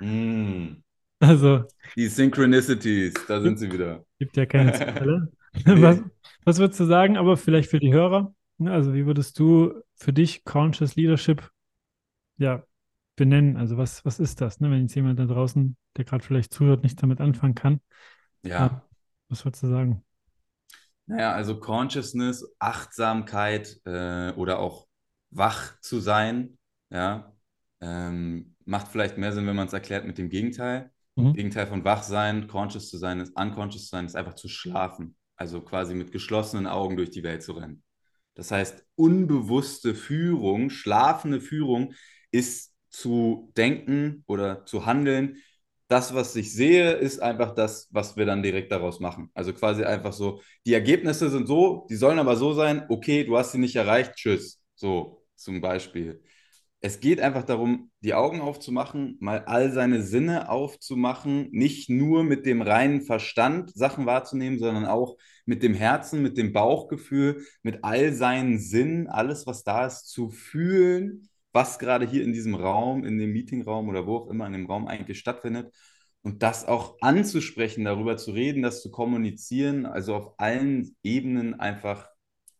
[0.00, 0.82] Mm.
[1.22, 1.64] Also.
[1.94, 4.04] Die Synchronicities, da sind sie wieder.
[4.18, 5.32] Gibt ja keine Zufälle.
[5.64, 6.02] was,
[6.44, 8.34] was würdest du sagen, aber vielleicht für die Hörer?
[8.58, 11.48] Ne, also, wie würdest du für dich Conscious Leadership
[12.38, 12.64] ja,
[13.14, 13.56] benennen?
[13.56, 14.70] Also, was, was ist das, ne?
[14.72, 17.80] wenn jetzt jemand da draußen, der gerade vielleicht zuhört, nichts damit anfangen kann?
[18.42, 18.82] Ja.
[19.28, 20.04] Was würdest du sagen?
[21.06, 24.88] Naja, also Consciousness, Achtsamkeit äh, oder auch
[25.30, 26.58] wach zu sein,
[26.90, 27.32] ja,
[27.80, 30.90] ähm, macht vielleicht mehr Sinn, wenn man es erklärt mit dem Gegenteil.
[31.16, 31.34] Mhm.
[31.34, 35.16] Gegenteil von wach sein, conscious zu sein, ist unconscious zu sein, ist einfach zu schlafen.
[35.36, 37.82] Also quasi mit geschlossenen Augen durch die Welt zu rennen.
[38.34, 41.94] Das heißt, unbewusste Führung, schlafende Führung
[42.30, 45.36] ist zu denken oder zu handeln.
[45.88, 49.30] Das, was ich sehe, ist einfach das, was wir dann direkt daraus machen.
[49.34, 53.36] Also quasi einfach so, die Ergebnisse sind so, die sollen aber so sein, okay, du
[53.36, 54.62] hast sie nicht erreicht, tschüss.
[54.74, 56.22] So zum Beispiel
[56.84, 62.44] es geht einfach darum, die Augen aufzumachen, mal all seine Sinne aufzumachen, nicht nur mit
[62.44, 65.16] dem reinen Verstand Sachen wahrzunehmen, sondern auch
[65.46, 70.28] mit dem Herzen, mit dem Bauchgefühl, mit all seinen Sinnen, alles, was da ist, zu
[70.28, 74.52] fühlen, was gerade hier in diesem Raum, in dem Meetingraum oder wo auch immer in
[74.52, 75.72] dem Raum eigentlich stattfindet.
[76.22, 82.08] Und das auch anzusprechen, darüber zu reden, das zu kommunizieren, also auf allen Ebenen einfach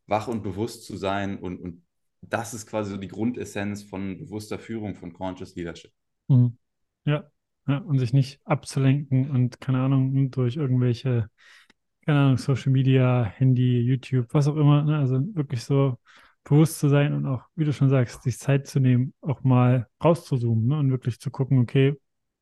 [0.07, 1.83] wach und bewusst zu sein und, und
[2.23, 5.93] das ist quasi so die Grundessenz von bewusster Führung, von Conscious Leadership.
[6.29, 6.57] Mhm.
[7.05, 7.25] Ja.
[7.67, 11.29] ja, und sich nicht abzulenken und keine Ahnung, durch irgendwelche,
[12.07, 14.99] keine Ahnung, Social Media, Handy, YouTube, was auch immer, ne?
[14.99, 15.99] also wirklich so
[16.45, 19.89] bewusst zu sein und auch, wie du schon sagst, sich Zeit zu nehmen, auch mal
[20.03, 20.79] rauszuzoomen ne?
[20.79, 21.95] und wirklich zu gucken, okay,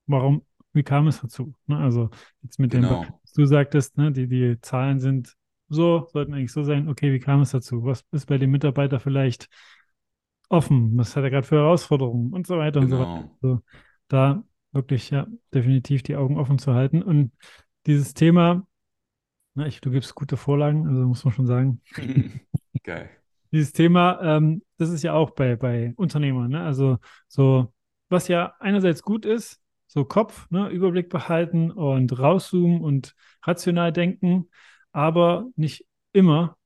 [0.07, 1.55] warum, wie kam es dazu?
[1.67, 1.79] Ne?
[1.79, 2.11] Also
[2.43, 3.05] jetzt mit genau.
[3.05, 4.13] dem, was du sagtest, ne?
[4.13, 5.37] die, die Zahlen sind
[5.71, 7.85] so, sollten eigentlich so sein, okay, wie kam es dazu?
[7.85, 9.49] Was ist bei dem Mitarbeiter vielleicht
[10.49, 10.99] offen?
[10.99, 12.85] Was hat er gerade für Herausforderungen und so weiter genau.
[12.85, 13.31] und so weiter.
[13.41, 13.53] Genau.
[13.55, 13.63] Also
[14.09, 17.03] da wirklich, ja, definitiv die Augen offen zu halten.
[17.03, 17.33] Und
[17.87, 18.67] dieses Thema,
[19.55, 21.81] na, ich, du gibst gute Vorlagen, also muss man schon sagen.
[22.83, 23.09] Geil.
[23.53, 26.63] Dieses Thema, ähm, das ist ja auch bei, bei Unternehmern, ne?
[26.63, 27.73] Also so,
[28.09, 34.49] was ja einerseits gut ist, so Kopf, ne, Überblick behalten und rauszoomen und rational denken
[34.93, 36.57] aber nicht immer,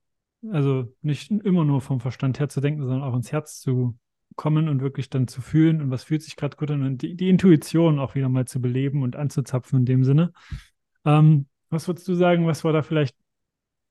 [0.51, 3.99] also nicht immer nur vom Verstand her zu denken, sondern auch ins Herz zu
[4.37, 7.15] kommen und wirklich dann zu fühlen und was fühlt sich gerade gut an und die,
[7.15, 10.33] die, Intuition auch wieder mal zu beleben und anzuzapfen in dem Sinne.
[11.05, 13.17] Ähm, was würdest du sagen, was war da vielleicht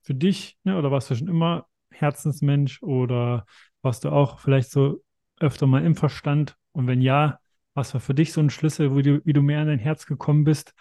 [0.01, 3.45] für dich, ne, oder warst du schon immer Herzensmensch oder
[3.81, 5.03] warst du auch vielleicht so
[5.39, 6.57] öfter mal im Verstand?
[6.71, 7.39] Und wenn ja,
[7.73, 10.05] was war für dich so ein Schlüssel, wo du, wie du mehr an dein Herz
[10.05, 10.73] gekommen bist?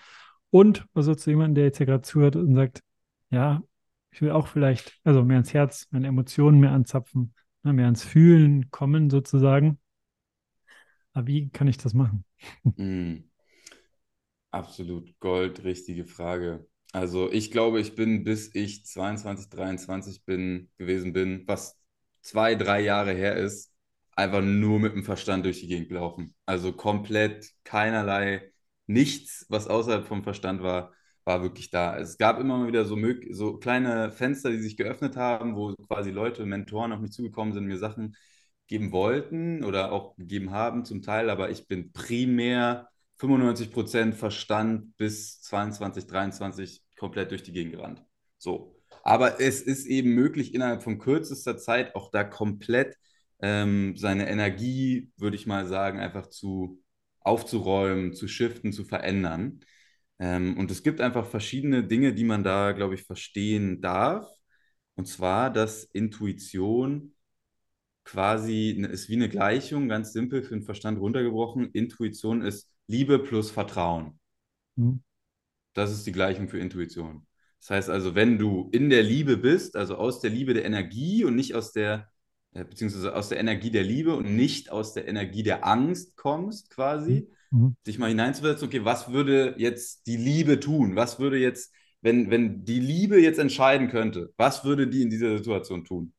[0.50, 2.82] Und was würdest du jemanden, der jetzt hier gerade zuhört und sagt,
[3.32, 3.62] ja,
[4.12, 8.04] ich will auch vielleicht, also mehr ins Herz, meine Emotionen mehr anzapfen, ne, mehr ins
[8.04, 9.80] Fühlen kommen sozusagen.
[11.14, 12.24] Aber wie kann ich das machen?
[12.78, 13.24] Mm,
[14.50, 16.66] absolut Gold, richtige Frage.
[16.92, 21.78] Also ich glaube, ich bin, bis ich 22, 23 bin, gewesen bin, was
[22.20, 23.72] zwei, drei Jahre her ist,
[24.14, 26.34] einfach nur mit dem Verstand durch die Gegend gelaufen.
[26.44, 28.52] Also komplett keinerlei,
[28.86, 30.92] nichts, was außerhalb vom Verstand war
[31.24, 31.98] war wirklich da.
[31.98, 32.96] Es gab immer mal wieder so,
[33.30, 37.66] so kleine Fenster, die sich geöffnet haben, wo quasi Leute, Mentoren auf mich zugekommen sind,
[37.66, 38.16] mir Sachen
[38.66, 45.40] geben wollten oder auch gegeben haben zum Teil, aber ich bin primär 95% Verstand bis
[45.42, 48.02] 22, 23 komplett durch die Gegend gerannt.
[48.38, 48.76] So.
[49.04, 52.96] Aber es ist eben möglich, innerhalb von kürzester Zeit auch da komplett
[53.40, 56.82] ähm, seine Energie, würde ich mal sagen, einfach zu
[57.20, 59.60] aufzuräumen, zu shiften, zu verändern.
[60.22, 64.24] Ähm, und es gibt einfach verschiedene Dinge, die man da, glaube ich, verstehen darf.
[64.94, 67.14] Und zwar, dass Intuition
[68.04, 71.72] quasi ist wie eine Gleichung, ganz simpel für den Verstand runtergebrochen.
[71.72, 74.20] Intuition ist Liebe plus Vertrauen.
[74.76, 75.02] Mhm.
[75.74, 77.26] Das ist die Gleichung für Intuition.
[77.58, 81.24] Das heißt also, wenn du in der Liebe bist, also aus der Liebe der Energie
[81.24, 82.08] und nicht aus der,
[82.52, 86.70] äh, beziehungsweise aus der Energie der Liebe und nicht aus der Energie der Angst kommst,
[86.70, 87.34] quasi, mhm.
[87.86, 90.96] Dich mal hineinzuversetzen, okay, was würde jetzt die Liebe tun?
[90.96, 95.36] Was würde jetzt, wenn, wenn die Liebe jetzt entscheiden könnte, was würde die in dieser
[95.36, 96.14] Situation tun?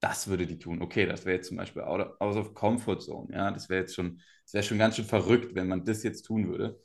[0.00, 0.82] das würde die tun.
[0.82, 3.28] Okay, das wäre jetzt zum Beispiel out of, comfort zone.
[3.32, 6.22] Ja, das wäre jetzt schon, das wäre schon ganz schön verrückt, wenn man das jetzt
[6.22, 6.80] tun würde.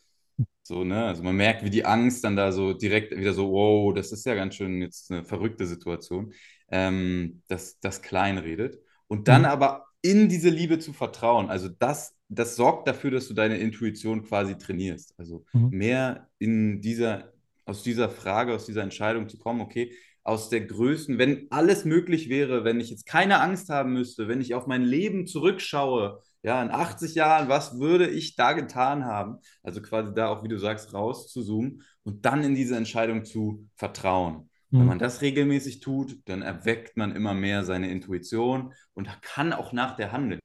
[0.64, 1.06] So, ne?
[1.06, 4.26] Also man merkt, wie die Angst dann da so direkt wieder so, wow, das ist
[4.26, 6.34] ja ganz schön jetzt eine verrückte Situation,
[6.70, 8.80] ähm, dass das klein redet.
[9.08, 9.48] Und dann mhm.
[9.48, 11.50] aber in diese Liebe zu vertrauen.
[11.50, 15.14] Also das, das sorgt dafür, dass du deine Intuition quasi trainierst.
[15.18, 15.70] Also mhm.
[15.70, 17.34] mehr in dieser,
[17.66, 19.92] aus dieser Frage, aus dieser Entscheidung zu kommen, okay,
[20.24, 24.40] aus der Größen, wenn alles möglich wäre, wenn ich jetzt keine Angst haben müsste, wenn
[24.40, 29.40] ich auf mein Leben zurückschaue, ja, in 80 Jahren, was würde ich da getan haben?
[29.62, 33.26] Also quasi da auch, wie du sagst, raus zu zoomen und dann in diese Entscheidung
[33.26, 34.50] zu vertrauen.
[34.70, 34.80] Mhm.
[34.80, 39.74] Wenn man das regelmäßig tut, dann erweckt man immer mehr seine Intuition und kann auch
[39.74, 40.40] nach der handeln.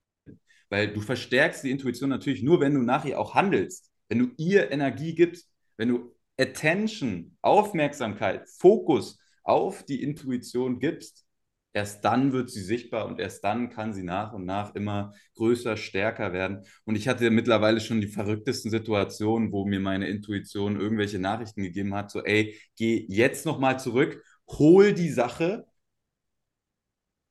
[0.77, 3.91] Weil du verstärkst die Intuition natürlich nur, wenn du nachher auch handelst.
[4.11, 11.25] Wenn du ihr Energie gibst, wenn du Attention, Aufmerksamkeit, Fokus auf die Intuition gibst,
[11.73, 15.79] erst dann wird sie sichtbar und erst dann kann sie nach und nach immer größer,
[15.79, 16.67] stärker werden.
[16.85, 21.95] Und ich hatte mittlerweile schon die verrücktesten Situationen, wo mir meine Intuition irgendwelche Nachrichten gegeben
[21.95, 25.67] hat, so, ey, geh jetzt nochmal zurück, hol die Sache.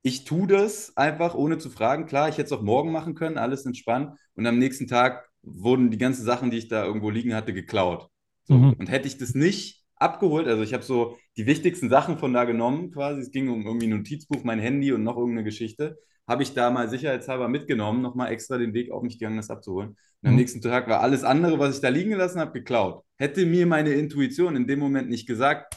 [0.06, 2.06] Ich tue das einfach, ohne zu fragen.
[2.06, 4.16] Klar, ich hätte es auch morgen machen können, alles entspannt.
[4.36, 8.08] Und am nächsten Tag wurden die ganzen Sachen, die ich da irgendwo liegen hatte, geklaut.
[8.44, 8.54] So.
[8.54, 8.74] Mhm.
[8.74, 10.46] Und hätte ich das nicht abgeholt.
[10.46, 13.20] Also ich habe so die wichtigsten Sachen von da genommen quasi.
[13.20, 15.98] Es ging um irgendwie ein Notizbuch, mein Handy und noch irgendeine Geschichte.
[16.28, 19.88] Habe ich da mal sicherheitshalber mitgenommen, nochmal extra den Weg auf mich gegangen, das abzuholen.
[19.88, 20.28] Und mhm.
[20.28, 23.02] am nächsten Tag war alles andere, was ich da liegen gelassen habe, geklaut.
[23.16, 25.76] Hätte mir meine Intuition in dem Moment nicht gesagt,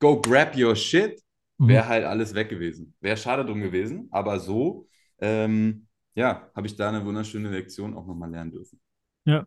[0.00, 1.20] go grab your shit.
[1.58, 2.94] Wäre halt alles weg gewesen.
[3.00, 4.88] Wäre schade drum gewesen, aber so,
[5.18, 8.80] ähm, ja, habe ich da eine wunderschöne Lektion auch nochmal lernen dürfen.
[9.24, 9.46] Ja,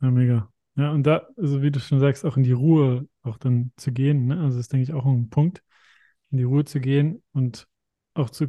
[0.00, 0.52] ja mega.
[0.76, 3.92] Ja, und da, also wie du schon sagst, auch in die Ruhe auch dann zu
[3.92, 4.26] gehen.
[4.26, 4.36] Ne?
[4.36, 5.62] Also das ist, denke ich, auch ein Punkt,
[6.30, 7.68] in die Ruhe zu gehen und
[8.14, 8.48] auch zu,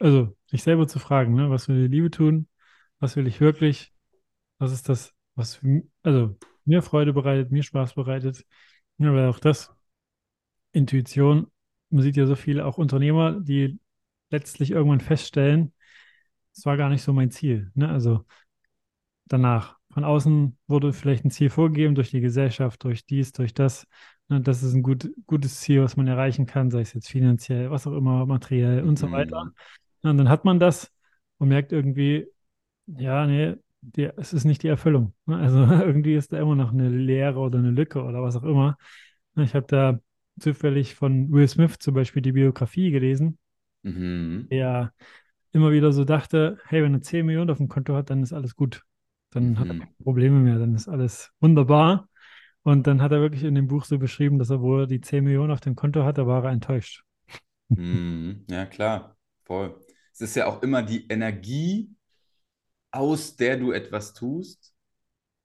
[0.00, 1.50] also sich selber zu fragen, ne?
[1.50, 2.48] was will die Liebe tun?
[2.98, 3.92] Was will ich wirklich?
[4.58, 5.60] Was ist das, was
[6.02, 8.44] also mir Freude bereitet, mir Spaß bereitet?
[8.98, 9.74] Ja, weil auch das,
[10.72, 11.50] Intuition,
[11.92, 13.78] man sieht ja so viele auch Unternehmer, die
[14.30, 15.72] letztlich irgendwann feststellen,
[16.54, 17.70] es war gar nicht so mein Ziel.
[17.74, 17.88] Ne?
[17.88, 18.24] Also
[19.26, 23.86] danach von außen wurde vielleicht ein Ziel vorgegeben durch die Gesellschaft, durch dies, durch das.
[24.28, 27.70] Ne, das ist ein gut, gutes Ziel, was man erreichen kann, sei es jetzt finanziell,
[27.70, 29.44] was auch immer, materiell und so weiter.
[29.44, 30.10] Mhm.
[30.10, 30.90] Und dann hat man das
[31.38, 32.26] und merkt irgendwie,
[32.86, 35.12] ja, nee, die, es ist nicht die Erfüllung.
[35.26, 35.36] Ne?
[35.36, 38.78] Also irgendwie ist da immer noch eine Leere oder eine Lücke oder was auch immer.
[39.34, 40.00] Ne, ich habe da
[40.38, 43.38] zufällig von Will Smith zum Beispiel die Biografie gelesen,
[43.82, 44.48] mhm.
[44.50, 44.92] der
[45.52, 48.32] immer wieder so dachte, hey, wenn er 10 Millionen auf dem Konto hat, dann ist
[48.32, 48.82] alles gut.
[49.30, 49.58] Dann mhm.
[49.58, 49.80] hat er mhm.
[49.80, 52.08] keine Probleme mehr, dann ist alles wunderbar.
[52.62, 55.00] Und dann hat er wirklich in dem Buch so beschrieben, dass er, wo er die
[55.00, 57.02] 10 Millionen auf dem Konto hatte, war er enttäuscht.
[57.68, 58.44] Mhm.
[58.48, 59.80] Ja, klar, voll.
[60.12, 61.90] Es ist ja auch immer die Energie,
[62.90, 64.74] aus der du etwas tust,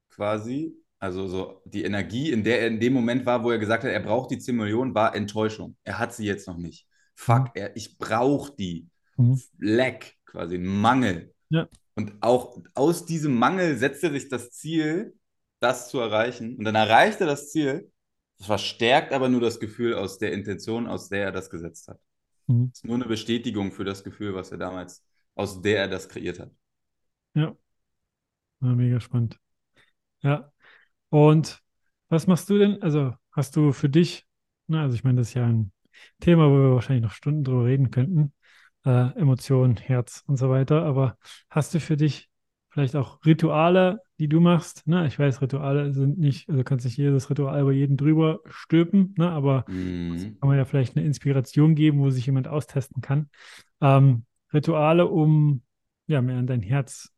[0.10, 0.76] quasi.
[1.00, 3.92] Also so die Energie, in der er in dem Moment war, wo er gesagt hat,
[3.92, 5.76] er braucht die 10 Millionen, war Enttäuschung.
[5.84, 6.88] Er hat sie jetzt noch nicht.
[7.14, 7.52] Fuck, mhm.
[7.54, 8.88] er, ich brauche die.
[9.18, 9.42] Mhm.
[9.60, 11.34] Lack, quasi ein Mangel.
[11.50, 11.68] Ja.
[11.96, 15.16] Und auch aus diesem Mangel setzt er sich das Ziel,
[15.60, 16.56] das zu erreichen.
[16.58, 17.92] Und dann erreicht er das Ziel,
[18.40, 22.00] verstärkt aber nur das Gefühl aus der Intention, aus der er das gesetzt hat.
[22.48, 22.70] Mhm.
[22.70, 25.04] Das ist nur eine Bestätigung für das Gefühl, was er damals,
[25.36, 26.52] aus der er das kreiert hat.
[27.34, 27.56] Ja.
[28.62, 29.40] ja mega spannend.
[30.22, 30.52] Ja.
[31.10, 31.62] Und
[32.10, 32.82] was machst du denn?
[32.82, 34.26] Also hast du für dich,
[34.68, 35.72] na, also ich meine, das ist ja ein
[36.20, 38.34] Thema, wo wir wahrscheinlich noch Stunden drüber reden könnten
[38.88, 40.84] äh, Emotionen, Herz und so weiter.
[40.84, 41.18] Aber
[41.50, 42.30] hast du für dich
[42.70, 44.88] vielleicht auch Rituale, die du machst?
[44.88, 45.06] Ne?
[45.08, 49.30] Ich weiß, Rituale sind nicht, also kannst nicht jedes Ritual über jeden drüber stülpen, ne?
[49.30, 50.38] aber mhm.
[50.40, 53.30] kann man ja vielleicht eine Inspiration geben, wo sich jemand austesten kann.
[53.82, 55.64] Ähm, Rituale, um
[56.08, 57.12] ja mehr an dein Herz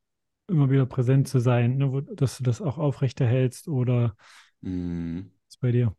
[0.49, 1.91] immer wieder präsent zu sein, ne?
[1.91, 4.15] wo, dass du das auch aufrechterhältst oder
[4.61, 5.31] mhm.
[5.45, 5.95] was ist bei dir?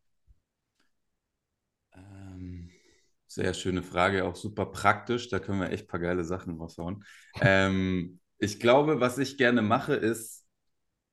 [3.32, 5.28] Sehr schöne Frage, auch super praktisch.
[5.28, 7.04] Da können wir echt ein paar geile Sachen raushauen.
[7.40, 10.44] ähm, ich glaube, was ich gerne mache, ist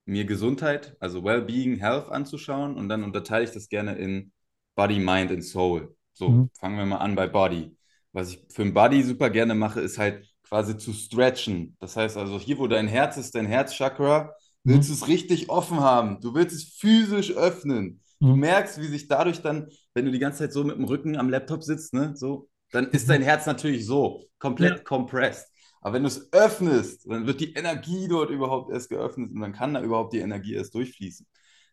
[0.05, 4.31] mir Gesundheit, also Wellbeing, Health anzuschauen und dann unterteile ich das gerne in
[4.73, 5.95] Body, Mind und Soul.
[6.13, 6.49] So, mhm.
[6.57, 7.77] fangen wir mal an bei Body.
[8.13, 11.75] Was ich für ein Body super gerne mache, ist halt quasi zu stretchen.
[11.79, 14.33] Das heißt also, hier, wo dein Herz ist, dein Herzchakra,
[14.63, 14.93] willst mhm.
[14.93, 16.19] du es richtig offen haben.
[16.21, 18.01] Du willst es physisch öffnen.
[18.19, 18.39] Du mhm.
[18.39, 21.29] merkst, wie sich dadurch dann, wenn du die ganze Zeit so mit dem Rücken am
[21.29, 24.83] Laptop sitzt, ne, so, dann ist dein Herz natürlich so, komplett ja.
[24.83, 25.47] compressed.
[25.81, 29.53] Aber wenn du es öffnest, dann wird die Energie dort überhaupt erst geöffnet und dann
[29.53, 31.25] kann da überhaupt die Energie erst durchfließen.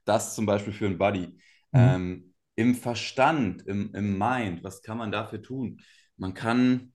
[0.04, 1.26] Das zum Beispiel für ein Buddy.
[1.26, 1.38] Mhm.
[1.72, 5.80] Ähm, Im Verstand, im, im Mind, was kann man dafür tun?
[6.16, 6.92] Man kann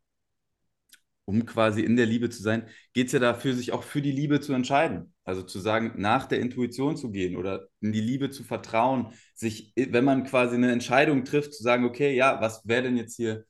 [1.30, 4.12] um quasi in der Liebe zu sein, geht es ja dafür, sich auch für die
[4.12, 5.14] Liebe zu entscheiden.
[5.24, 9.72] Also zu sagen, nach der Intuition zu gehen oder in die Liebe zu vertrauen, sich,
[9.76, 13.46] wenn man quasi eine Entscheidung trifft, zu sagen, okay, ja, was wäre denn jetzt hier,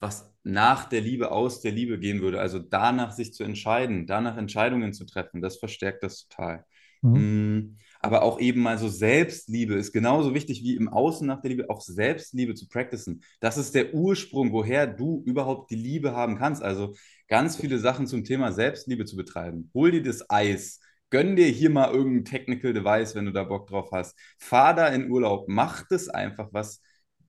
[0.00, 2.40] was nach der Liebe, aus der Liebe gehen würde.
[2.40, 6.66] Also danach sich zu entscheiden, danach Entscheidungen zu treffen, das verstärkt das total.
[7.00, 7.78] Mhm.
[8.04, 11.70] Aber auch eben mal so Selbstliebe ist genauso wichtig wie im Außen nach der Liebe,
[11.70, 13.22] auch Selbstliebe zu practicen.
[13.40, 16.62] Das ist der Ursprung, woher du überhaupt die Liebe haben kannst.
[16.62, 16.94] Also
[17.28, 19.70] ganz viele Sachen zum Thema Selbstliebe zu betreiben.
[19.72, 23.68] Hol dir das Eis, gönn dir hier mal irgendein Technical Device, wenn du da Bock
[23.68, 24.18] drauf hast.
[24.38, 26.82] Fahr da in Urlaub, mach das einfach was,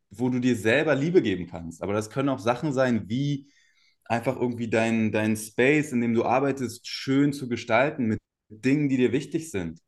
[0.09, 1.81] wo du dir selber Liebe geben kannst.
[1.83, 3.47] Aber das können auch Sachen sein wie
[4.03, 8.97] einfach irgendwie dein, dein Space, in dem du arbeitest, schön zu gestalten mit Dingen, die
[8.97, 9.79] dir wichtig sind.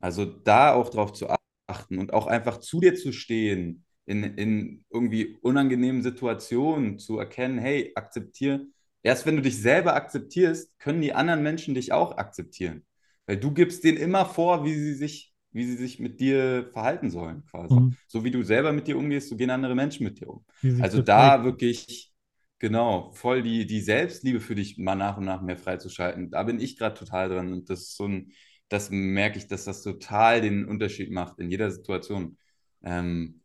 [0.00, 1.28] Also da auch drauf zu
[1.66, 7.58] achten und auch einfach zu dir zu stehen, in, in irgendwie unangenehmen Situationen zu erkennen,
[7.58, 8.66] hey, akzeptiere.
[9.02, 12.84] Erst wenn du dich selber akzeptierst, können die anderen Menschen dich auch akzeptieren.
[13.26, 17.10] Weil du gibst denen immer vor, wie sie sich, wie sie sich mit dir verhalten
[17.10, 17.74] sollen, quasi.
[17.74, 17.96] Mhm.
[18.08, 20.44] So wie du selber mit dir umgehst, so gehen andere Menschen mit dir um.
[20.82, 22.12] Also da wirklich,
[22.58, 26.30] genau, voll die, die Selbstliebe für dich mal nach und nach mehr freizuschalten.
[26.30, 27.52] Da bin ich gerade total dran.
[27.52, 28.32] Und das ist so ein,
[28.70, 32.38] das merke ich, dass das total den Unterschied macht in jeder Situation.
[32.82, 33.42] Ähm,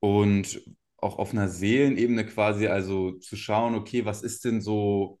[0.00, 0.62] und
[0.98, 5.20] auch auf einer Seelenebene quasi, also zu schauen, okay, was ist denn so,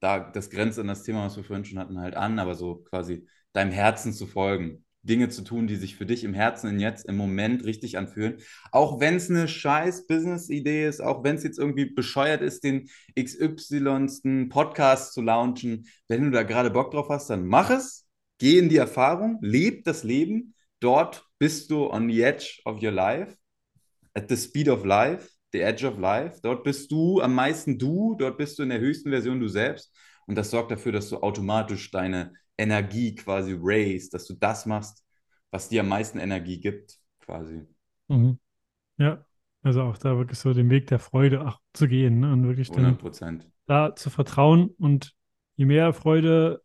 [0.00, 2.76] da das grenzt an das Thema, was wir vorhin schon hatten, halt an, aber so
[2.76, 4.84] quasi deinem Herzen zu folgen.
[5.04, 8.38] Dinge zu tun, die sich für dich im Herzen und jetzt im Moment richtig anfühlen.
[8.70, 12.88] Auch wenn es eine scheiß Business-Idee ist, auch wenn es jetzt irgendwie bescheuert ist, den
[13.18, 14.48] XY.
[14.48, 18.01] Podcast zu launchen, wenn du da gerade Bock drauf hast, dann mach es
[18.42, 20.52] Geh in die Erfahrung, leb das Leben.
[20.80, 23.36] Dort bist du on the edge of your life,
[24.14, 26.40] at the speed of life, the edge of life.
[26.42, 29.96] Dort bist du am meisten du, dort bist du in der höchsten Version du selbst.
[30.26, 35.04] Und das sorgt dafür, dass du automatisch deine Energie quasi raise, dass du das machst,
[35.52, 37.62] was dir am meisten Energie gibt, quasi.
[38.08, 38.40] Mhm.
[38.98, 39.24] Ja,
[39.62, 42.32] also auch da wirklich so den Weg der Freude auch zu gehen ne?
[42.32, 43.46] und wirklich 100%.
[43.66, 45.14] da zu vertrauen und
[45.54, 46.60] je mehr Freude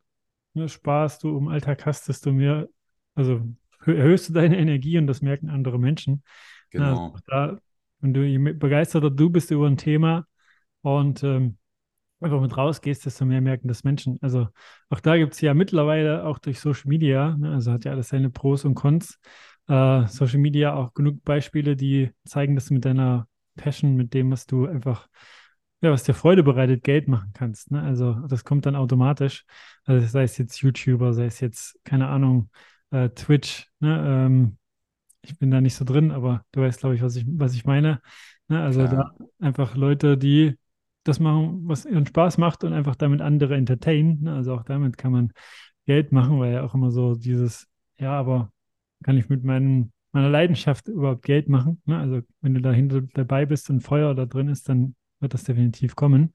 [0.58, 2.68] ne, Spaß du im Alltag hast, desto mehr,
[3.16, 3.42] also
[3.86, 6.24] erhöhst du deine Energie und das merken andere Menschen.
[6.72, 7.12] Genau.
[7.14, 7.58] Also da,
[8.02, 10.26] wenn du je begeisterter du bist über ein Thema
[10.82, 11.58] und ähm,
[12.20, 14.18] einfach mit rausgehst, desto mehr merken das Menschen.
[14.22, 14.48] Also
[14.90, 18.10] auch da gibt es ja mittlerweile auch durch Social Media, ne, also hat ja alles
[18.10, 19.20] seine Pros und Cons,
[19.68, 24.32] äh, Social Media auch genug Beispiele, die zeigen, dass du mit deiner Passion, mit dem,
[24.32, 25.08] was du einfach
[25.82, 27.72] ja, was dir Freude bereitet, Geld machen kannst.
[27.72, 27.82] Ne?
[27.82, 29.46] Also das kommt dann automatisch.
[29.86, 32.50] Also sei es jetzt YouTuber, sei es jetzt, keine Ahnung,
[32.92, 33.68] äh, Twitch.
[33.80, 34.04] Ne?
[34.06, 34.58] Ähm,
[35.22, 37.66] ich bin da nicht so drin, aber du weißt, glaube ich, was ich, was ich
[37.66, 38.02] meine.
[38.48, 38.62] Ne?
[38.62, 39.16] Also Klar.
[39.18, 40.56] da einfach Leute, die
[41.04, 44.24] das machen, was ihren Spaß macht und einfach damit andere entertainen.
[44.24, 44.34] Ne?
[44.34, 45.32] Also auch damit kann man
[45.86, 47.68] Geld machen, weil ja auch immer so dieses,
[48.00, 48.52] ja, aber
[49.04, 51.82] kann ich mit meinem, meiner Leidenschaft überhaupt Geld machen?
[51.86, 51.98] Ne?
[52.00, 55.96] Also wenn du dahinter dabei bist und Feuer da drin ist, dann wird das definitiv
[55.96, 56.34] kommen.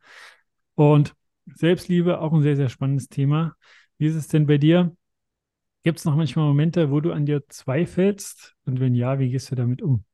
[0.75, 1.15] Und
[1.47, 3.57] Selbstliebe, auch ein sehr, sehr spannendes Thema.
[3.99, 4.97] Wie ist es denn bei dir?
[5.85, 8.55] Gibt es noch manchmal Momente, wo du an dir zweifelst?
[8.65, 10.05] Und wenn ja, wie gehst du damit um?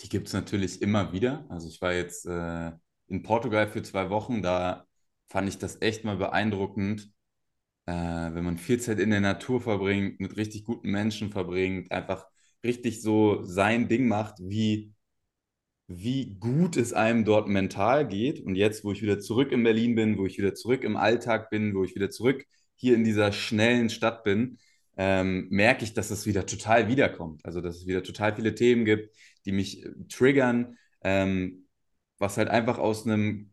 [0.00, 1.44] Die gibt es natürlich immer wieder.
[1.48, 2.72] Also ich war jetzt äh,
[3.08, 4.86] in Portugal für zwei Wochen, da
[5.26, 7.12] fand ich das echt mal beeindruckend,
[7.86, 12.26] äh, wenn man viel Zeit in der Natur verbringt, mit richtig guten Menschen verbringt, einfach
[12.64, 14.92] richtig so sein Ding macht, wie
[15.92, 18.40] wie gut es einem dort mental geht.
[18.40, 21.50] Und jetzt, wo ich wieder zurück in Berlin bin, wo ich wieder zurück im Alltag
[21.50, 24.58] bin, wo ich wieder zurück hier in dieser schnellen Stadt bin,
[24.96, 27.44] ähm, merke ich, dass es wieder total wiederkommt.
[27.44, 31.66] Also, dass es wieder total viele Themen gibt, die mich äh, triggern, ähm,
[32.18, 33.50] was halt einfach aus einem,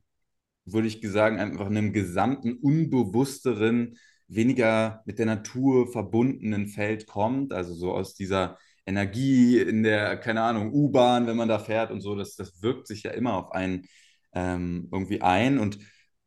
[0.66, 3.98] würde ich sagen, einfach einem gesamten, unbewussteren,
[4.28, 7.52] weniger mit der Natur verbundenen Feld kommt.
[7.52, 12.02] Also so aus dieser Energie in der, keine Ahnung, U-Bahn, wenn man da fährt und
[12.02, 13.88] so, das, das wirkt sich ja immer auf einen
[14.34, 15.80] ähm, irgendwie ein und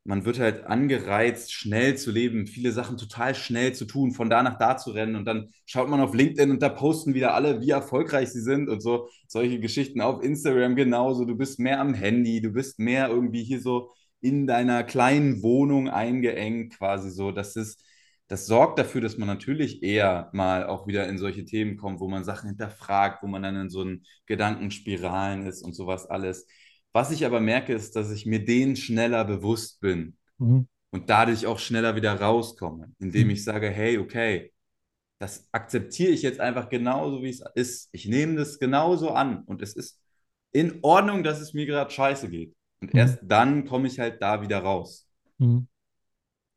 [0.05, 4.43] man wird halt angereizt, schnell zu leben, viele Sachen total schnell zu tun, von da
[4.43, 7.61] nach da zu rennen und dann schaut man auf LinkedIn und da posten wieder alle,
[7.61, 11.25] wie erfolgreich sie sind und so solche Geschichten auf Instagram genauso.
[11.27, 13.91] Du bist mehr am Handy, du bist mehr irgendwie hier so
[14.21, 17.31] in deiner kleinen Wohnung eingeengt quasi so.
[17.33, 17.83] Das ist
[18.31, 22.07] das sorgt dafür, dass man natürlich eher mal auch wieder in solche Themen kommt, wo
[22.07, 26.47] man Sachen hinterfragt, wo man dann in so einen Gedankenspiralen ist und sowas alles.
[26.93, 30.69] Was ich aber merke, ist, dass ich mir denen schneller bewusst bin mhm.
[30.93, 33.31] und dadurch auch schneller wieder rauskomme, indem mhm.
[33.31, 34.53] ich sage, hey, okay,
[35.19, 37.89] das akzeptiere ich jetzt einfach genauso, wie es ist.
[37.91, 40.01] Ich nehme das genauso an und es ist
[40.53, 42.55] in Ordnung, dass es mir gerade scheiße geht.
[42.81, 43.01] Und mhm.
[43.01, 45.09] erst dann komme ich halt da wieder raus.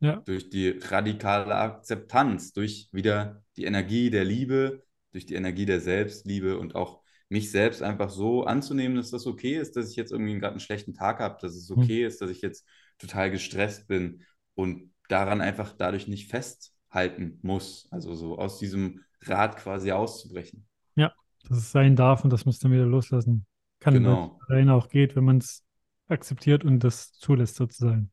[0.04, 0.18] Ja.
[0.18, 4.84] Durch die radikale Akzeptanz, durch wieder die Energie der Liebe,
[5.14, 9.58] durch die Energie der Selbstliebe und auch mich selbst einfach so anzunehmen, dass das okay
[9.58, 12.08] ist, dass ich jetzt irgendwie gerade einen schlechten Tag habe, dass es okay mhm.
[12.08, 14.24] ist, dass ich jetzt total gestresst bin
[14.56, 17.88] und daran einfach dadurch nicht festhalten muss.
[17.90, 20.68] Also so aus diesem Rad quasi auszubrechen.
[20.96, 21.14] Ja,
[21.48, 23.46] dass es sein darf und das muss dann wieder loslassen.
[23.80, 24.38] Kann genau.
[24.50, 25.64] Allein auch geht, wenn man es
[26.08, 28.12] akzeptiert und das zulässt sozusagen.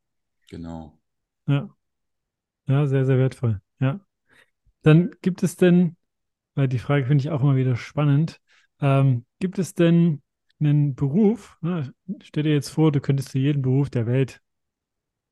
[0.49, 1.01] Genau.
[1.47, 1.69] Ja.
[2.67, 3.61] Ja, sehr, sehr wertvoll.
[3.81, 4.01] Ja.
[4.83, 5.97] Dann gibt es denn,
[6.55, 8.41] weil die Frage finde ich auch immer wieder spannend,
[8.81, 10.23] ähm, gibt es denn
[10.61, 11.59] einen Beruf?
[11.61, 11.93] Ne?
[12.23, 14.41] Stell dir jetzt vor, du könntest für jeden Beruf der Welt,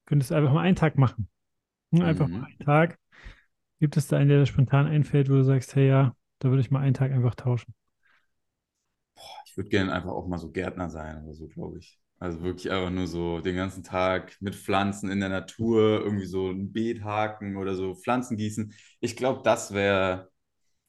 [0.07, 1.29] könntest einfach mal einen Tag machen.
[1.91, 2.05] Ne?
[2.05, 2.41] Einfach mhm.
[2.41, 2.99] mal einen Tag.
[3.81, 6.61] Gibt es da einen, der dir spontan einfällt, wo du sagst, hey ja, da würde
[6.61, 7.75] ich mal einen Tag einfach tauschen?
[9.15, 11.99] Boah, ich würde gerne einfach auch mal so Gärtner sein oder so, glaube ich.
[12.19, 16.51] Also wirklich einfach nur so den ganzen Tag mit Pflanzen in der Natur, irgendwie so
[16.51, 18.73] ein Beet haken oder so Pflanzen gießen.
[19.01, 20.31] Ich glaube, das wäre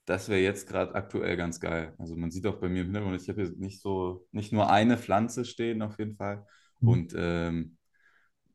[0.10, 1.94] das wäre jetzt gerade aktuell ganz geil.
[2.00, 4.72] Also man sieht auch bei mir im Hintergrund, ich habe hier nicht so, nicht nur
[4.72, 6.48] eine Pflanze stehen auf jeden Fall.
[6.80, 6.90] Mhm.
[6.90, 7.78] Und ähm,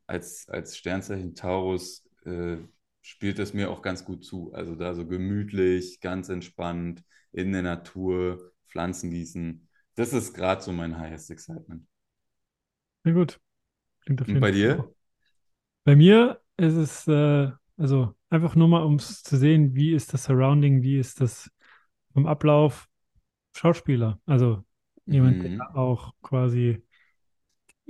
[0.05, 2.57] als, als Sternzeichen Taurus äh,
[3.01, 4.51] spielt es mir auch ganz gut zu.
[4.53, 9.67] Also da so gemütlich, ganz entspannt, in der Natur, Pflanzen gießen.
[9.95, 11.87] Das ist gerade so mein highest excitement.
[13.05, 13.39] Sehr gut.
[14.01, 14.91] Klingt auf jeden Und bei dir?
[15.83, 20.11] Bei mir ist es, äh, also einfach nur mal, um es zu sehen, wie ist
[20.11, 21.51] das Surrounding, wie ist das
[22.13, 22.89] vom Ablauf
[23.53, 24.19] Schauspieler.
[24.25, 24.63] Also
[25.05, 25.57] jemand, mhm.
[25.57, 26.81] der auch quasi,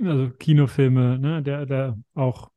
[0.02, 2.50] also Kinofilme, ne, der, der auch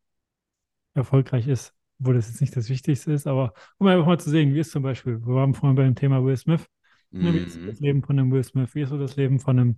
[0.96, 4.54] erfolgreich ist, wo das jetzt nicht das Wichtigste ist, aber um einfach mal zu sehen,
[4.54, 6.68] wie ist zum Beispiel, wir waren vorhin beim Thema Will Smith,
[7.12, 7.86] ne, wie ist das mhm.
[7.86, 9.78] Leben von einem Will Smith, wie ist so das Leben von einem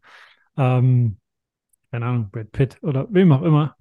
[0.58, 1.18] ähm,
[1.92, 3.76] keine Ahnung, Brad Pitt oder wem auch immer,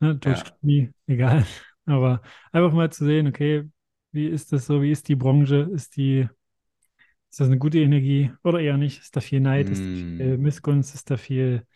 [0.00, 0.50] ne, George ja.
[0.50, 1.46] Clooney, egal.
[1.86, 3.68] Aber einfach mal zu sehen, okay,
[4.12, 6.28] wie ist das so, wie ist die Branche, ist die,
[7.30, 9.00] ist das eine gute Energie oder eher nicht?
[9.00, 9.72] Ist da viel Neid, mm.
[9.72, 10.40] ist da viel mm.
[10.40, 11.66] Missgunst, ist da viel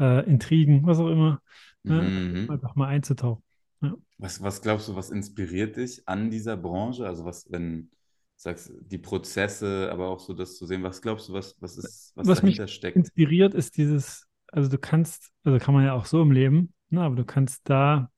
[0.00, 1.40] äh, Intrigen, was auch immer.
[1.82, 2.02] Ne?
[2.46, 2.50] Mm.
[2.50, 3.42] Einfach mal einzutauchen.
[3.82, 3.94] Ja.
[4.18, 7.06] Was, was glaubst du, was inspiriert dich an dieser Branche?
[7.06, 7.88] Also was, wenn du
[8.36, 12.12] sagst, die Prozesse, aber auch so das zu sehen, was glaubst du, was, was ist,
[12.14, 12.96] was, was dahinter mich steckt?
[12.96, 14.26] Inspiriert ist dieses
[14.56, 17.68] also du kannst, also kann man ja auch so im Leben, ne, aber du kannst
[17.68, 18.10] da,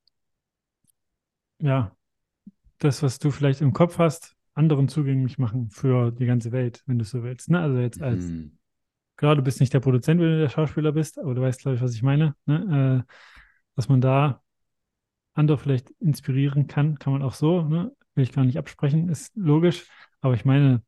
[1.60, 1.96] ja,
[2.78, 6.98] das, was du vielleicht im Kopf hast, anderen zugänglich machen für die ganze Welt, wenn
[6.98, 7.50] du so willst.
[7.50, 7.60] Ne?
[7.60, 8.56] Also jetzt als, mhm.
[9.16, 11.76] klar, du bist nicht der Produzent, wenn du der Schauspieler bist, aber du weißt, glaube
[11.76, 13.04] ich, was ich meine, ne?
[13.08, 13.12] äh,
[13.74, 14.40] dass man da
[15.34, 17.92] andere vielleicht inspirieren kann, kann man auch so, ne?
[18.14, 19.88] will ich gar nicht absprechen, ist logisch,
[20.20, 20.82] aber ich meine,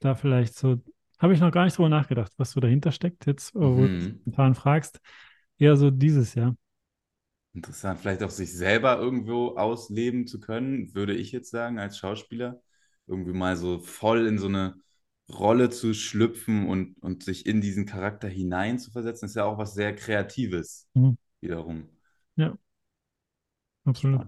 [0.00, 0.82] da vielleicht so
[1.18, 3.98] habe ich noch gar nicht drüber nachgedacht, was so dahinter steckt, jetzt, wo mhm.
[3.98, 5.00] du spontan fragst.
[5.58, 6.54] Eher so dieses, ja.
[7.54, 12.60] Interessant, vielleicht auch sich selber irgendwo ausleben zu können, würde ich jetzt sagen, als Schauspieler.
[13.06, 14.74] Irgendwie mal so voll in so eine
[15.32, 19.58] Rolle zu schlüpfen und, und sich in diesen Charakter hinein zu versetzen, ist ja auch
[19.58, 21.16] was sehr Kreatives mhm.
[21.40, 21.88] wiederum.
[22.36, 22.56] Ja,
[23.84, 24.26] absolut.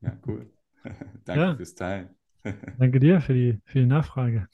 [0.00, 0.50] Ja, cool.
[1.24, 1.56] Danke ja.
[1.56, 2.10] fürs Teilen.
[2.78, 4.48] Danke dir für die, für die Nachfrage.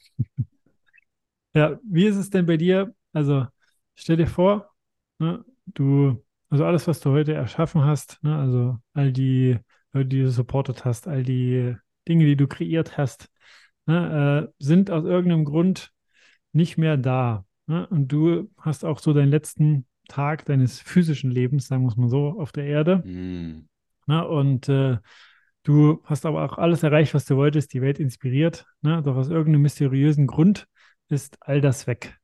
[1.53, 2.93] Ja, wie ist es denn bei dir?
[3.13, 3.47] Also
[3.95, 4.71] stell dir vor,
[5.19, 9.57] ne, du, also alles, was du heute erschaffen hast, ne, also all die
[9.93, 11.75] Leute, die du supportet hast, all die
[12.07, 13.29] Dinge, die du kreiert hast,
[13.85, 15.91] ne, äh, sind aus irgendeinem Grund
[16.53, 17.45] nicht mehr da.
[17.67, 17.87] Ne?
[17.87, 22.09] Und du hast auch so deinen letzten Tag deines physischen Lebens, sagen wir es mal
[22.09, 22.97] so, auf der Erde.
[22.97, 23.67] Mm.
[24.07, 24.27] Ne?
[24.27, 24.97] Und äh,
[25.63, 28.65] du hast aber auch alles erreicht, was du wolltest, die Welt inspiriert.
[28.81, 29.01] Ne?
[29.03, 30.67] Doch aus irgendeinem mysteriösen Grund
[31.09, 32.17] ist all das weg.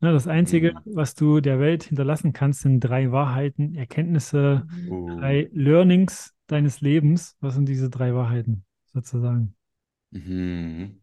[0.00, 0.94] Ne, das Einzige, mhm.
[0.94, 5.08] was du der Welt hinterlassen kannst, sind drei Wahrheiten, Erkenntnisse, oh.
[5.08, 7.36] drei Learnings deines Lebens.
[7.40, 9.54] Was sind diese drei Wahrheiten sozusagen?
[10.10, 11.00] Mhm.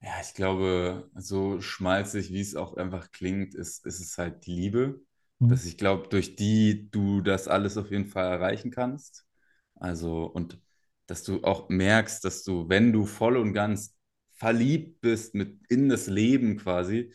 [0.00, 4.54] Ja, ich glaube, so schmalzig, wie es auch einfach klingt, ist, ist es halt die
[4.54, 5.00] Liebe.
[5.38, 5.48] Mhm.
[5.48, 9.26] Dass ich glaube, durch die du das alles auf jeden Fall erreichen kannst.
[9.74, 10.58] Also, und
[11.06, 13.95] dass du auch merkst, dass du, wenn du voll und ganz
[14.36, 17.12] verliebt bist mit in das Leben quasi,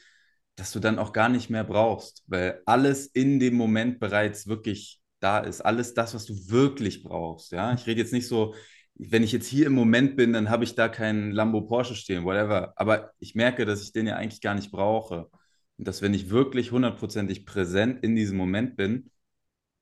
[0.55, 5.01] dass du dann auch gar nicht mehr brauchst, weil alles in dem Moment bereits wirklich
[5.19, 7.51] da ist, alles das, was du wirklich brauchst.
[7.51, 8.55] Ja, ich rede jetzt nicht so,
[8.95, 12.23] wenn ich jetzt hier im Moment bin, dann habe ich da keinen Lambo Porsche stehen,
[12.23, 12.73] whatever.
[12.75, 15.29] Aber ich merke, dass ich den ja eigentlich gar nicht brauche.
[15.77, 19.09] Und dass, wenn ich wirklich hundertprozentig präsent in diesem Moment bin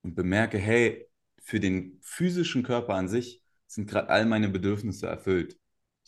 [0.03, 1.07] und bemerke, hey,
[1.41, 5.58] für den physischen Körper an sich sind gerade all meine Bedürfnisse erfüllt.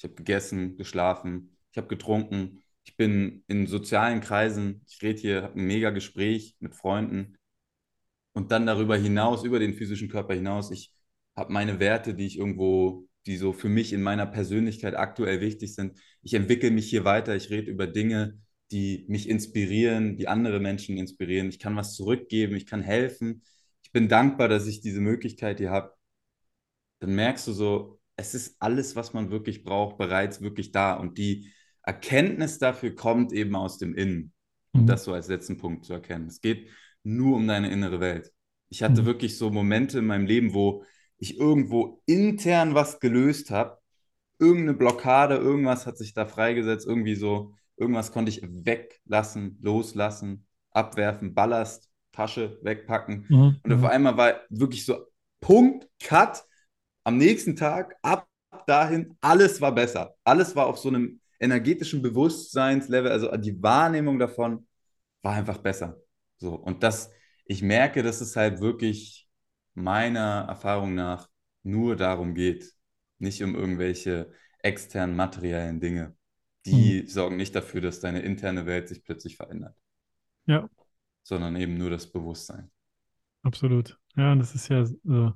[0.02, 5.44] Ich habe gegessen, geschlafen, ich habe getrunken, ich bin in sozialen Kreisen, ich rede hier,
[5.44, 7.38] habe ein mega Gespräch mit Freunden.
[8.34, 10.92] Und dann darüber hinaus, über den physischen Körper hinaus, ich
[11.36, 15.76] habe meine Werte, die ich irgendwo, die so für mich in meiner Persönlichkeit aktuell wichtig
[15.76, 16.00] sind.
[16.24, 18.40] Ich entwickle mich hier weiter, ich rede über Dinge,
[18.72, 21.50] die mich inspirieren, die andere Menschen inspirieren.
[21.50, 23.44] Ich kann was zurückgeben, ich kann helfen.
[23.84, 25.94] Ich bin dankbar, dass ich diese Möglichkeit hier habe.
[26.98, 30.94] Dann merkst du so, es ist alles, was man wirklich braucht, bereits wirklich da.
[30.94, 31.52] Und die
[31.84, 34.34] Erkenntnis dafür kommt eben aus dem Innen.
[34.74, 34.88] Und mhm.
[34.88, 36.28] das so als letzten Punkt zu erkennen.
[36.28, 36.70] Es geht
[37.04, 38.32] nur um deine innere Welt.
[38.70, 39.06] Ich hatte mhm.
[39.08, 40.84] wirklich so Momente in meinem Leben, wo
[41.18, 43.78] ich irgendwo intern was gelöst habe,
[44.40, 51.34] irgendeine Blockade, irgendwas hat sich da freigesetzt, irgendwie so, irgendwas konnte ich weglassen, loslassen, abwerfen,
[51.34, 53.26] Ballast, Tasche wegpacken.
[53.30, 53.60] Mhm.
[53.64, 53.86] Und auf mhm.
[53.86, 55.06] einmal war wirklich so
[55.42, 56.44] Punkt, Cut,
[57.04, 58.28] am nächsten Tag, ab
[58.68, 60.16] dahin, alles war besser.
[60.24, 64.68] Alles war auf so einem energetischen Bewusstseinslevel, also die Wahrnehmung davon
[65.22, 65.98] war einfach besser.
[66.38, 67.12] So, und das,
[67.46, 69.28] ich merke, dass es halt wirklich
[69.74, 71.30] meiner Erfahrung nach
[71.64, 72.72] nur darum geht,
[73.20, 76.16] nicht um irgendwelche externen materiellen Dinge.
[76.66, 77.08] Die mhm.
[77.08, 79.76] sorgen nicht dafür, dass deine interne Welt sich plötzlich verändert.
[80.46, 80.70] Ja.
[81.24, 82.72] Sondern eben nur das Bewusstsein.
[83.44, 83.98] Absolut.
[84.16, 85.34] Ja, das ist ja so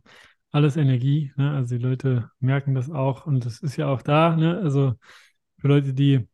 [0.55, 1.33] alles Energie.
[1.35, 1.51] Ne?
[1.51, 4.35] Also die Leute merken das auch und das ist ja auch da.
[4.35, 4.57] Ne?
[4.59, 4.93] Also
[5.59, 6.27] für Leute, die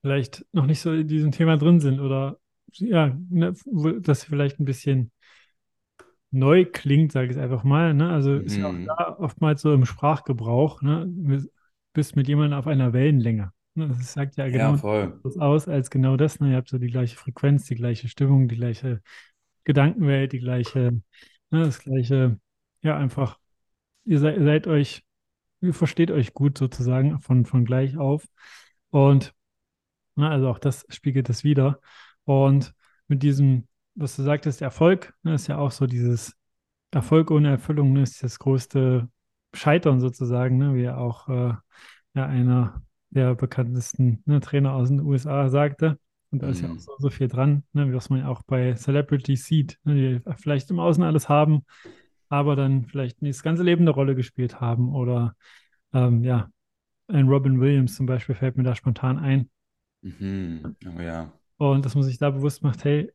[0.00, 2.38] vielleicht noch nicht so in diesem Thema drin sind oder
[2.74, 5.10] ja, ne, sie vielleicht ein bisschen
[6.30, 7.92] neu klingt, sage ich einfach mal.
[7.92, 8.08] Ne?
[8.10, 8.86] Also ist ja auch mhm.
[8.86, 11.06] da oftmals so im Sprachgebrauch, ne?
[11.08, 11.48] Du
[11.92, 13.52] bist mit jemandem auf einer Wellenlänge.
[13.74, 13.88] Ne?
[13.88, 16.40] Das sagt ja genau ja, das aus als genau das.
[16.40, 16.50] Ne?
[16.50, 19.00] Ihr habt so die gleiche Frequenz, die gleiche Stimmung, die gleiche
[19.64, 21.00] Gedankenwelt, die gleiche,
[21.50, 21.64] ne?
[21.64, 22.38] das gleiche,
[22.84, 23.38] ja, einfach,
[24.04, 25.04] ihr seid, seid euch,
[25.60, 28.24] ihr versteht euch gut sozusagen von, von gleich auf.
[28.90, 29.34] Und
[30.14, 31.80] na, ne, also auch das spiegelt das wieder.
[32.24, 32.74] Und
[33.08, 36.36] mit diesem was du sagtest, Erfolg, ne, ist ja auch so dieses
[36.90, 39.08] Erfolg ohne Erfüllung ne, ist das größte
[39.52, 41.54] Scheitern sozusagen, ne, wie auch äh,
[42.14, 45.98] ja, einer der bekanntesten ne, Trainer aus den USA sagte.
[46.30, 46.68] Und da ist mhm.
[46.68, 49.94] ja auch so, so viel dran, ne, was man ja auch bei Celebrities sieht, ne,
[49.94, 51.64] die vielleicht im Außen alles haben,
[52.28, 54.94] aber dann vielleicht nicht das ganze Leben eine Rolle gespielt haben.
[54.94, 55.36] Oder
[55.92, 56.50] ähm, ja,
[57.08, 59.50] ein Robin Williams zum Beispiel fällt mir da spontan ein.
[60.02, 60.76] Mhm.
[60.86, 61.32] Oh ja.
[61.56, 63.10] Und dass man sich da bewusst macht, hey,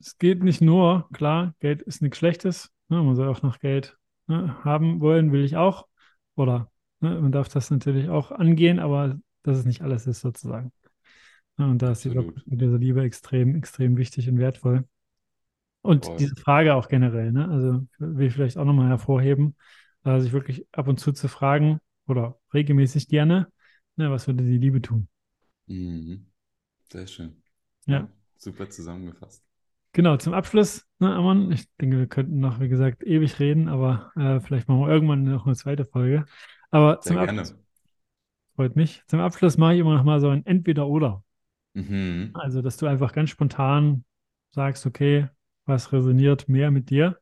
[0.00, 2.70] es geht nicht nur, klar, Geld ist nichts Schlechtes.
[2.88, 5.88] Ne, man soll auch noch Geld ne, haben wollen, will ich auch.
[6.36, 10.72] Oder ne, man darf das natürlich auch angehen, aber dass es nicht alles ist sozusagen.
[11.58, 14.84] Ja, und da ist die, diese Liebe extrem, extrem wichtig und wertvoll.
[15.88, 16.18] Und Voll.
[16.18, 17.48] diese Frage auch generell, ne?
[17.48, 19.56] also will ich vielleicht auch nochmal hervorheben,
[20.04, 23.50] äh, sich wirklich ab und zu zu fragen oder regelmäßig gerne,
[23.96, 25.08] ne, was würde die Liebe tun?
[25.66, 26.26] Mhm.
[26.92, 27.42] Sehr schön.
[27.86, 28.06] Ja.
[28.36, 29.42] Super zusammengefasst.
[29.94, 34.12] Genau, zum Abschluss, ne, Amon, ich denke, wir könnten noch, wie gesagt, ewig reden, aber
[34.14, 36.26] äh, vielleicht machen wir irgendwann noch eine zweite Folge.
[36.70, 37.40] Aber Sehr zum gerne.
[37.40, 37.58] Abschluss,
[38.56, 39.02] freut mich.
[39.06, 41.24] Zum Abschluss mache ich immer noch mal so ein Entweder-Oder.
[41.72, 42.32] Mhm.
[42.34, 44.04] Also, dass du einfach ganz spontan
[44.50, 45.28] sagst, okay,
[45.68, 47.20] was resoniert mehr mit dir?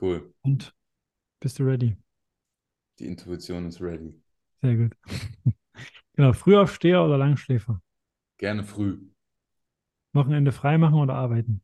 [0.00, 0.32] Cool.
[0.42, 0.74] Und
[1.40, 1.96] bist du ready?
[3.00, 4.22] Die Intuition ist ready.
[4.62, 4.96] Sehr gut.
[6.14, 7.80] genau, Frühaufsteher oder Langschläfer?
[8.38, 8.98] Gerne früh.
[10.12, 11.62] Wochenende frei machen oder arbeiten?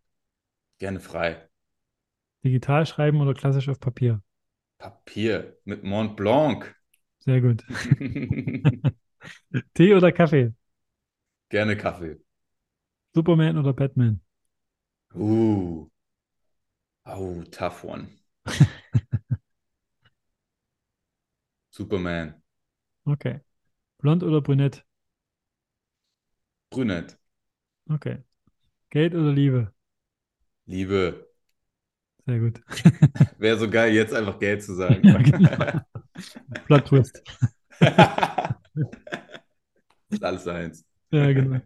[0.78, 1.48] Gerne frei.
[2.44, 4.22] Digital schreiben oder klassisch auf Papier?
[4.78, 6.74] Papier mit Mont Blanc.
[7.18, 7.64] Sehr gut.
[9.74, 10.52] Tee oder Kaffee?
[11.48, 12.20] Gerne Kaffee.
[13.14, 14.20] Superman oder Batman?
[15.16, 15.86] Uh.
[17.06, 18.08] Oh, tough one.
[21.70, 22.34] Superman.
[23.06, 23.40] Okay.
[23.98, 24.84] Blond oder brünett?
[26.70, 27.16] Brünett.
[27.88, 28.24] Okay.
[28.90, 29.72] Geld oder Liebe?
[30.66, 31.28] Liebe.
[32.26, 32.60] Sehr gut.
[33.38, 35.06] Wäre so geil, jetzt einfach Geld zu sagen.
[35.06, 35.80] ja, genau.
[36.64, 37.22] Plot Twist.
[40.10, 40.84] ist alles eins.
[41.10, 41.60] Ja, genau.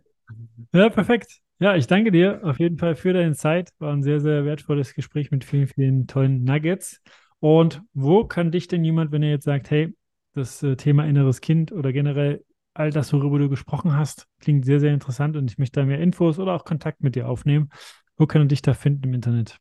[0.73, 1.41] Ja, perfekt.
[1.63, 3.71] Ja, ich danke dir auf jeden Fall für deine Zeit.
[3.79, 7.03] War ein sehr, sehr wertvolles Gespräch mit vielen, vielen tollen Nuggets.
[7.39, 9.95] Und wo kann dich denn jemand, wenn er jetzt sagt, hey,
[10.33, 14.81] das äh, Thema inneres Kind oder generell all das, worüber du gesprochen hast, klingt sehr,
[14.81, 17.69] sehr interessant und ich möchte da mehr Infos oder auch Kontakt mit dir aufnehmen.
[18.17, 19.59] Wo kann er dich da finden im Internet?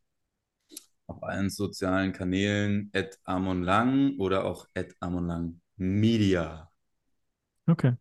[1.08, 6.70] Auf allen sozialen Kanälen at Amon Lang oder auch at Amon Lang Media.
[7.68, 7.96] Okay.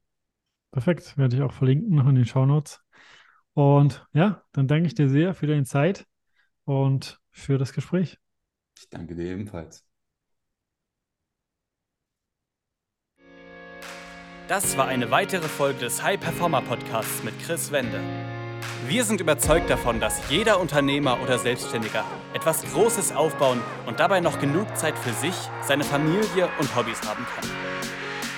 [0.73, 1.17] Perfekt.
[1.17, 2.81] Werde ich auch verlinken noch in den Shownotes.
[3.59, 6.07] Und ja, dann danke ich dir sehr für deine Zeit
[6.63, 8.17] und für das Gespräch.
[8.79, 9.85] Ich danke dir ebenfalls.
[14.47, 18.01] Das war eine weitere Folge des High Performer Podcasts mit Chris Wende.
[18.87, 22.05] Wir sind überzeugt davon, dass jeder Unternehmer oder Selbstständiger
[22.35, 27.27] etwas Großes aufbauen und dabei noch genug Zeit für sich, seine Familie und Hobbys haben
[27.35, 27.78] kann.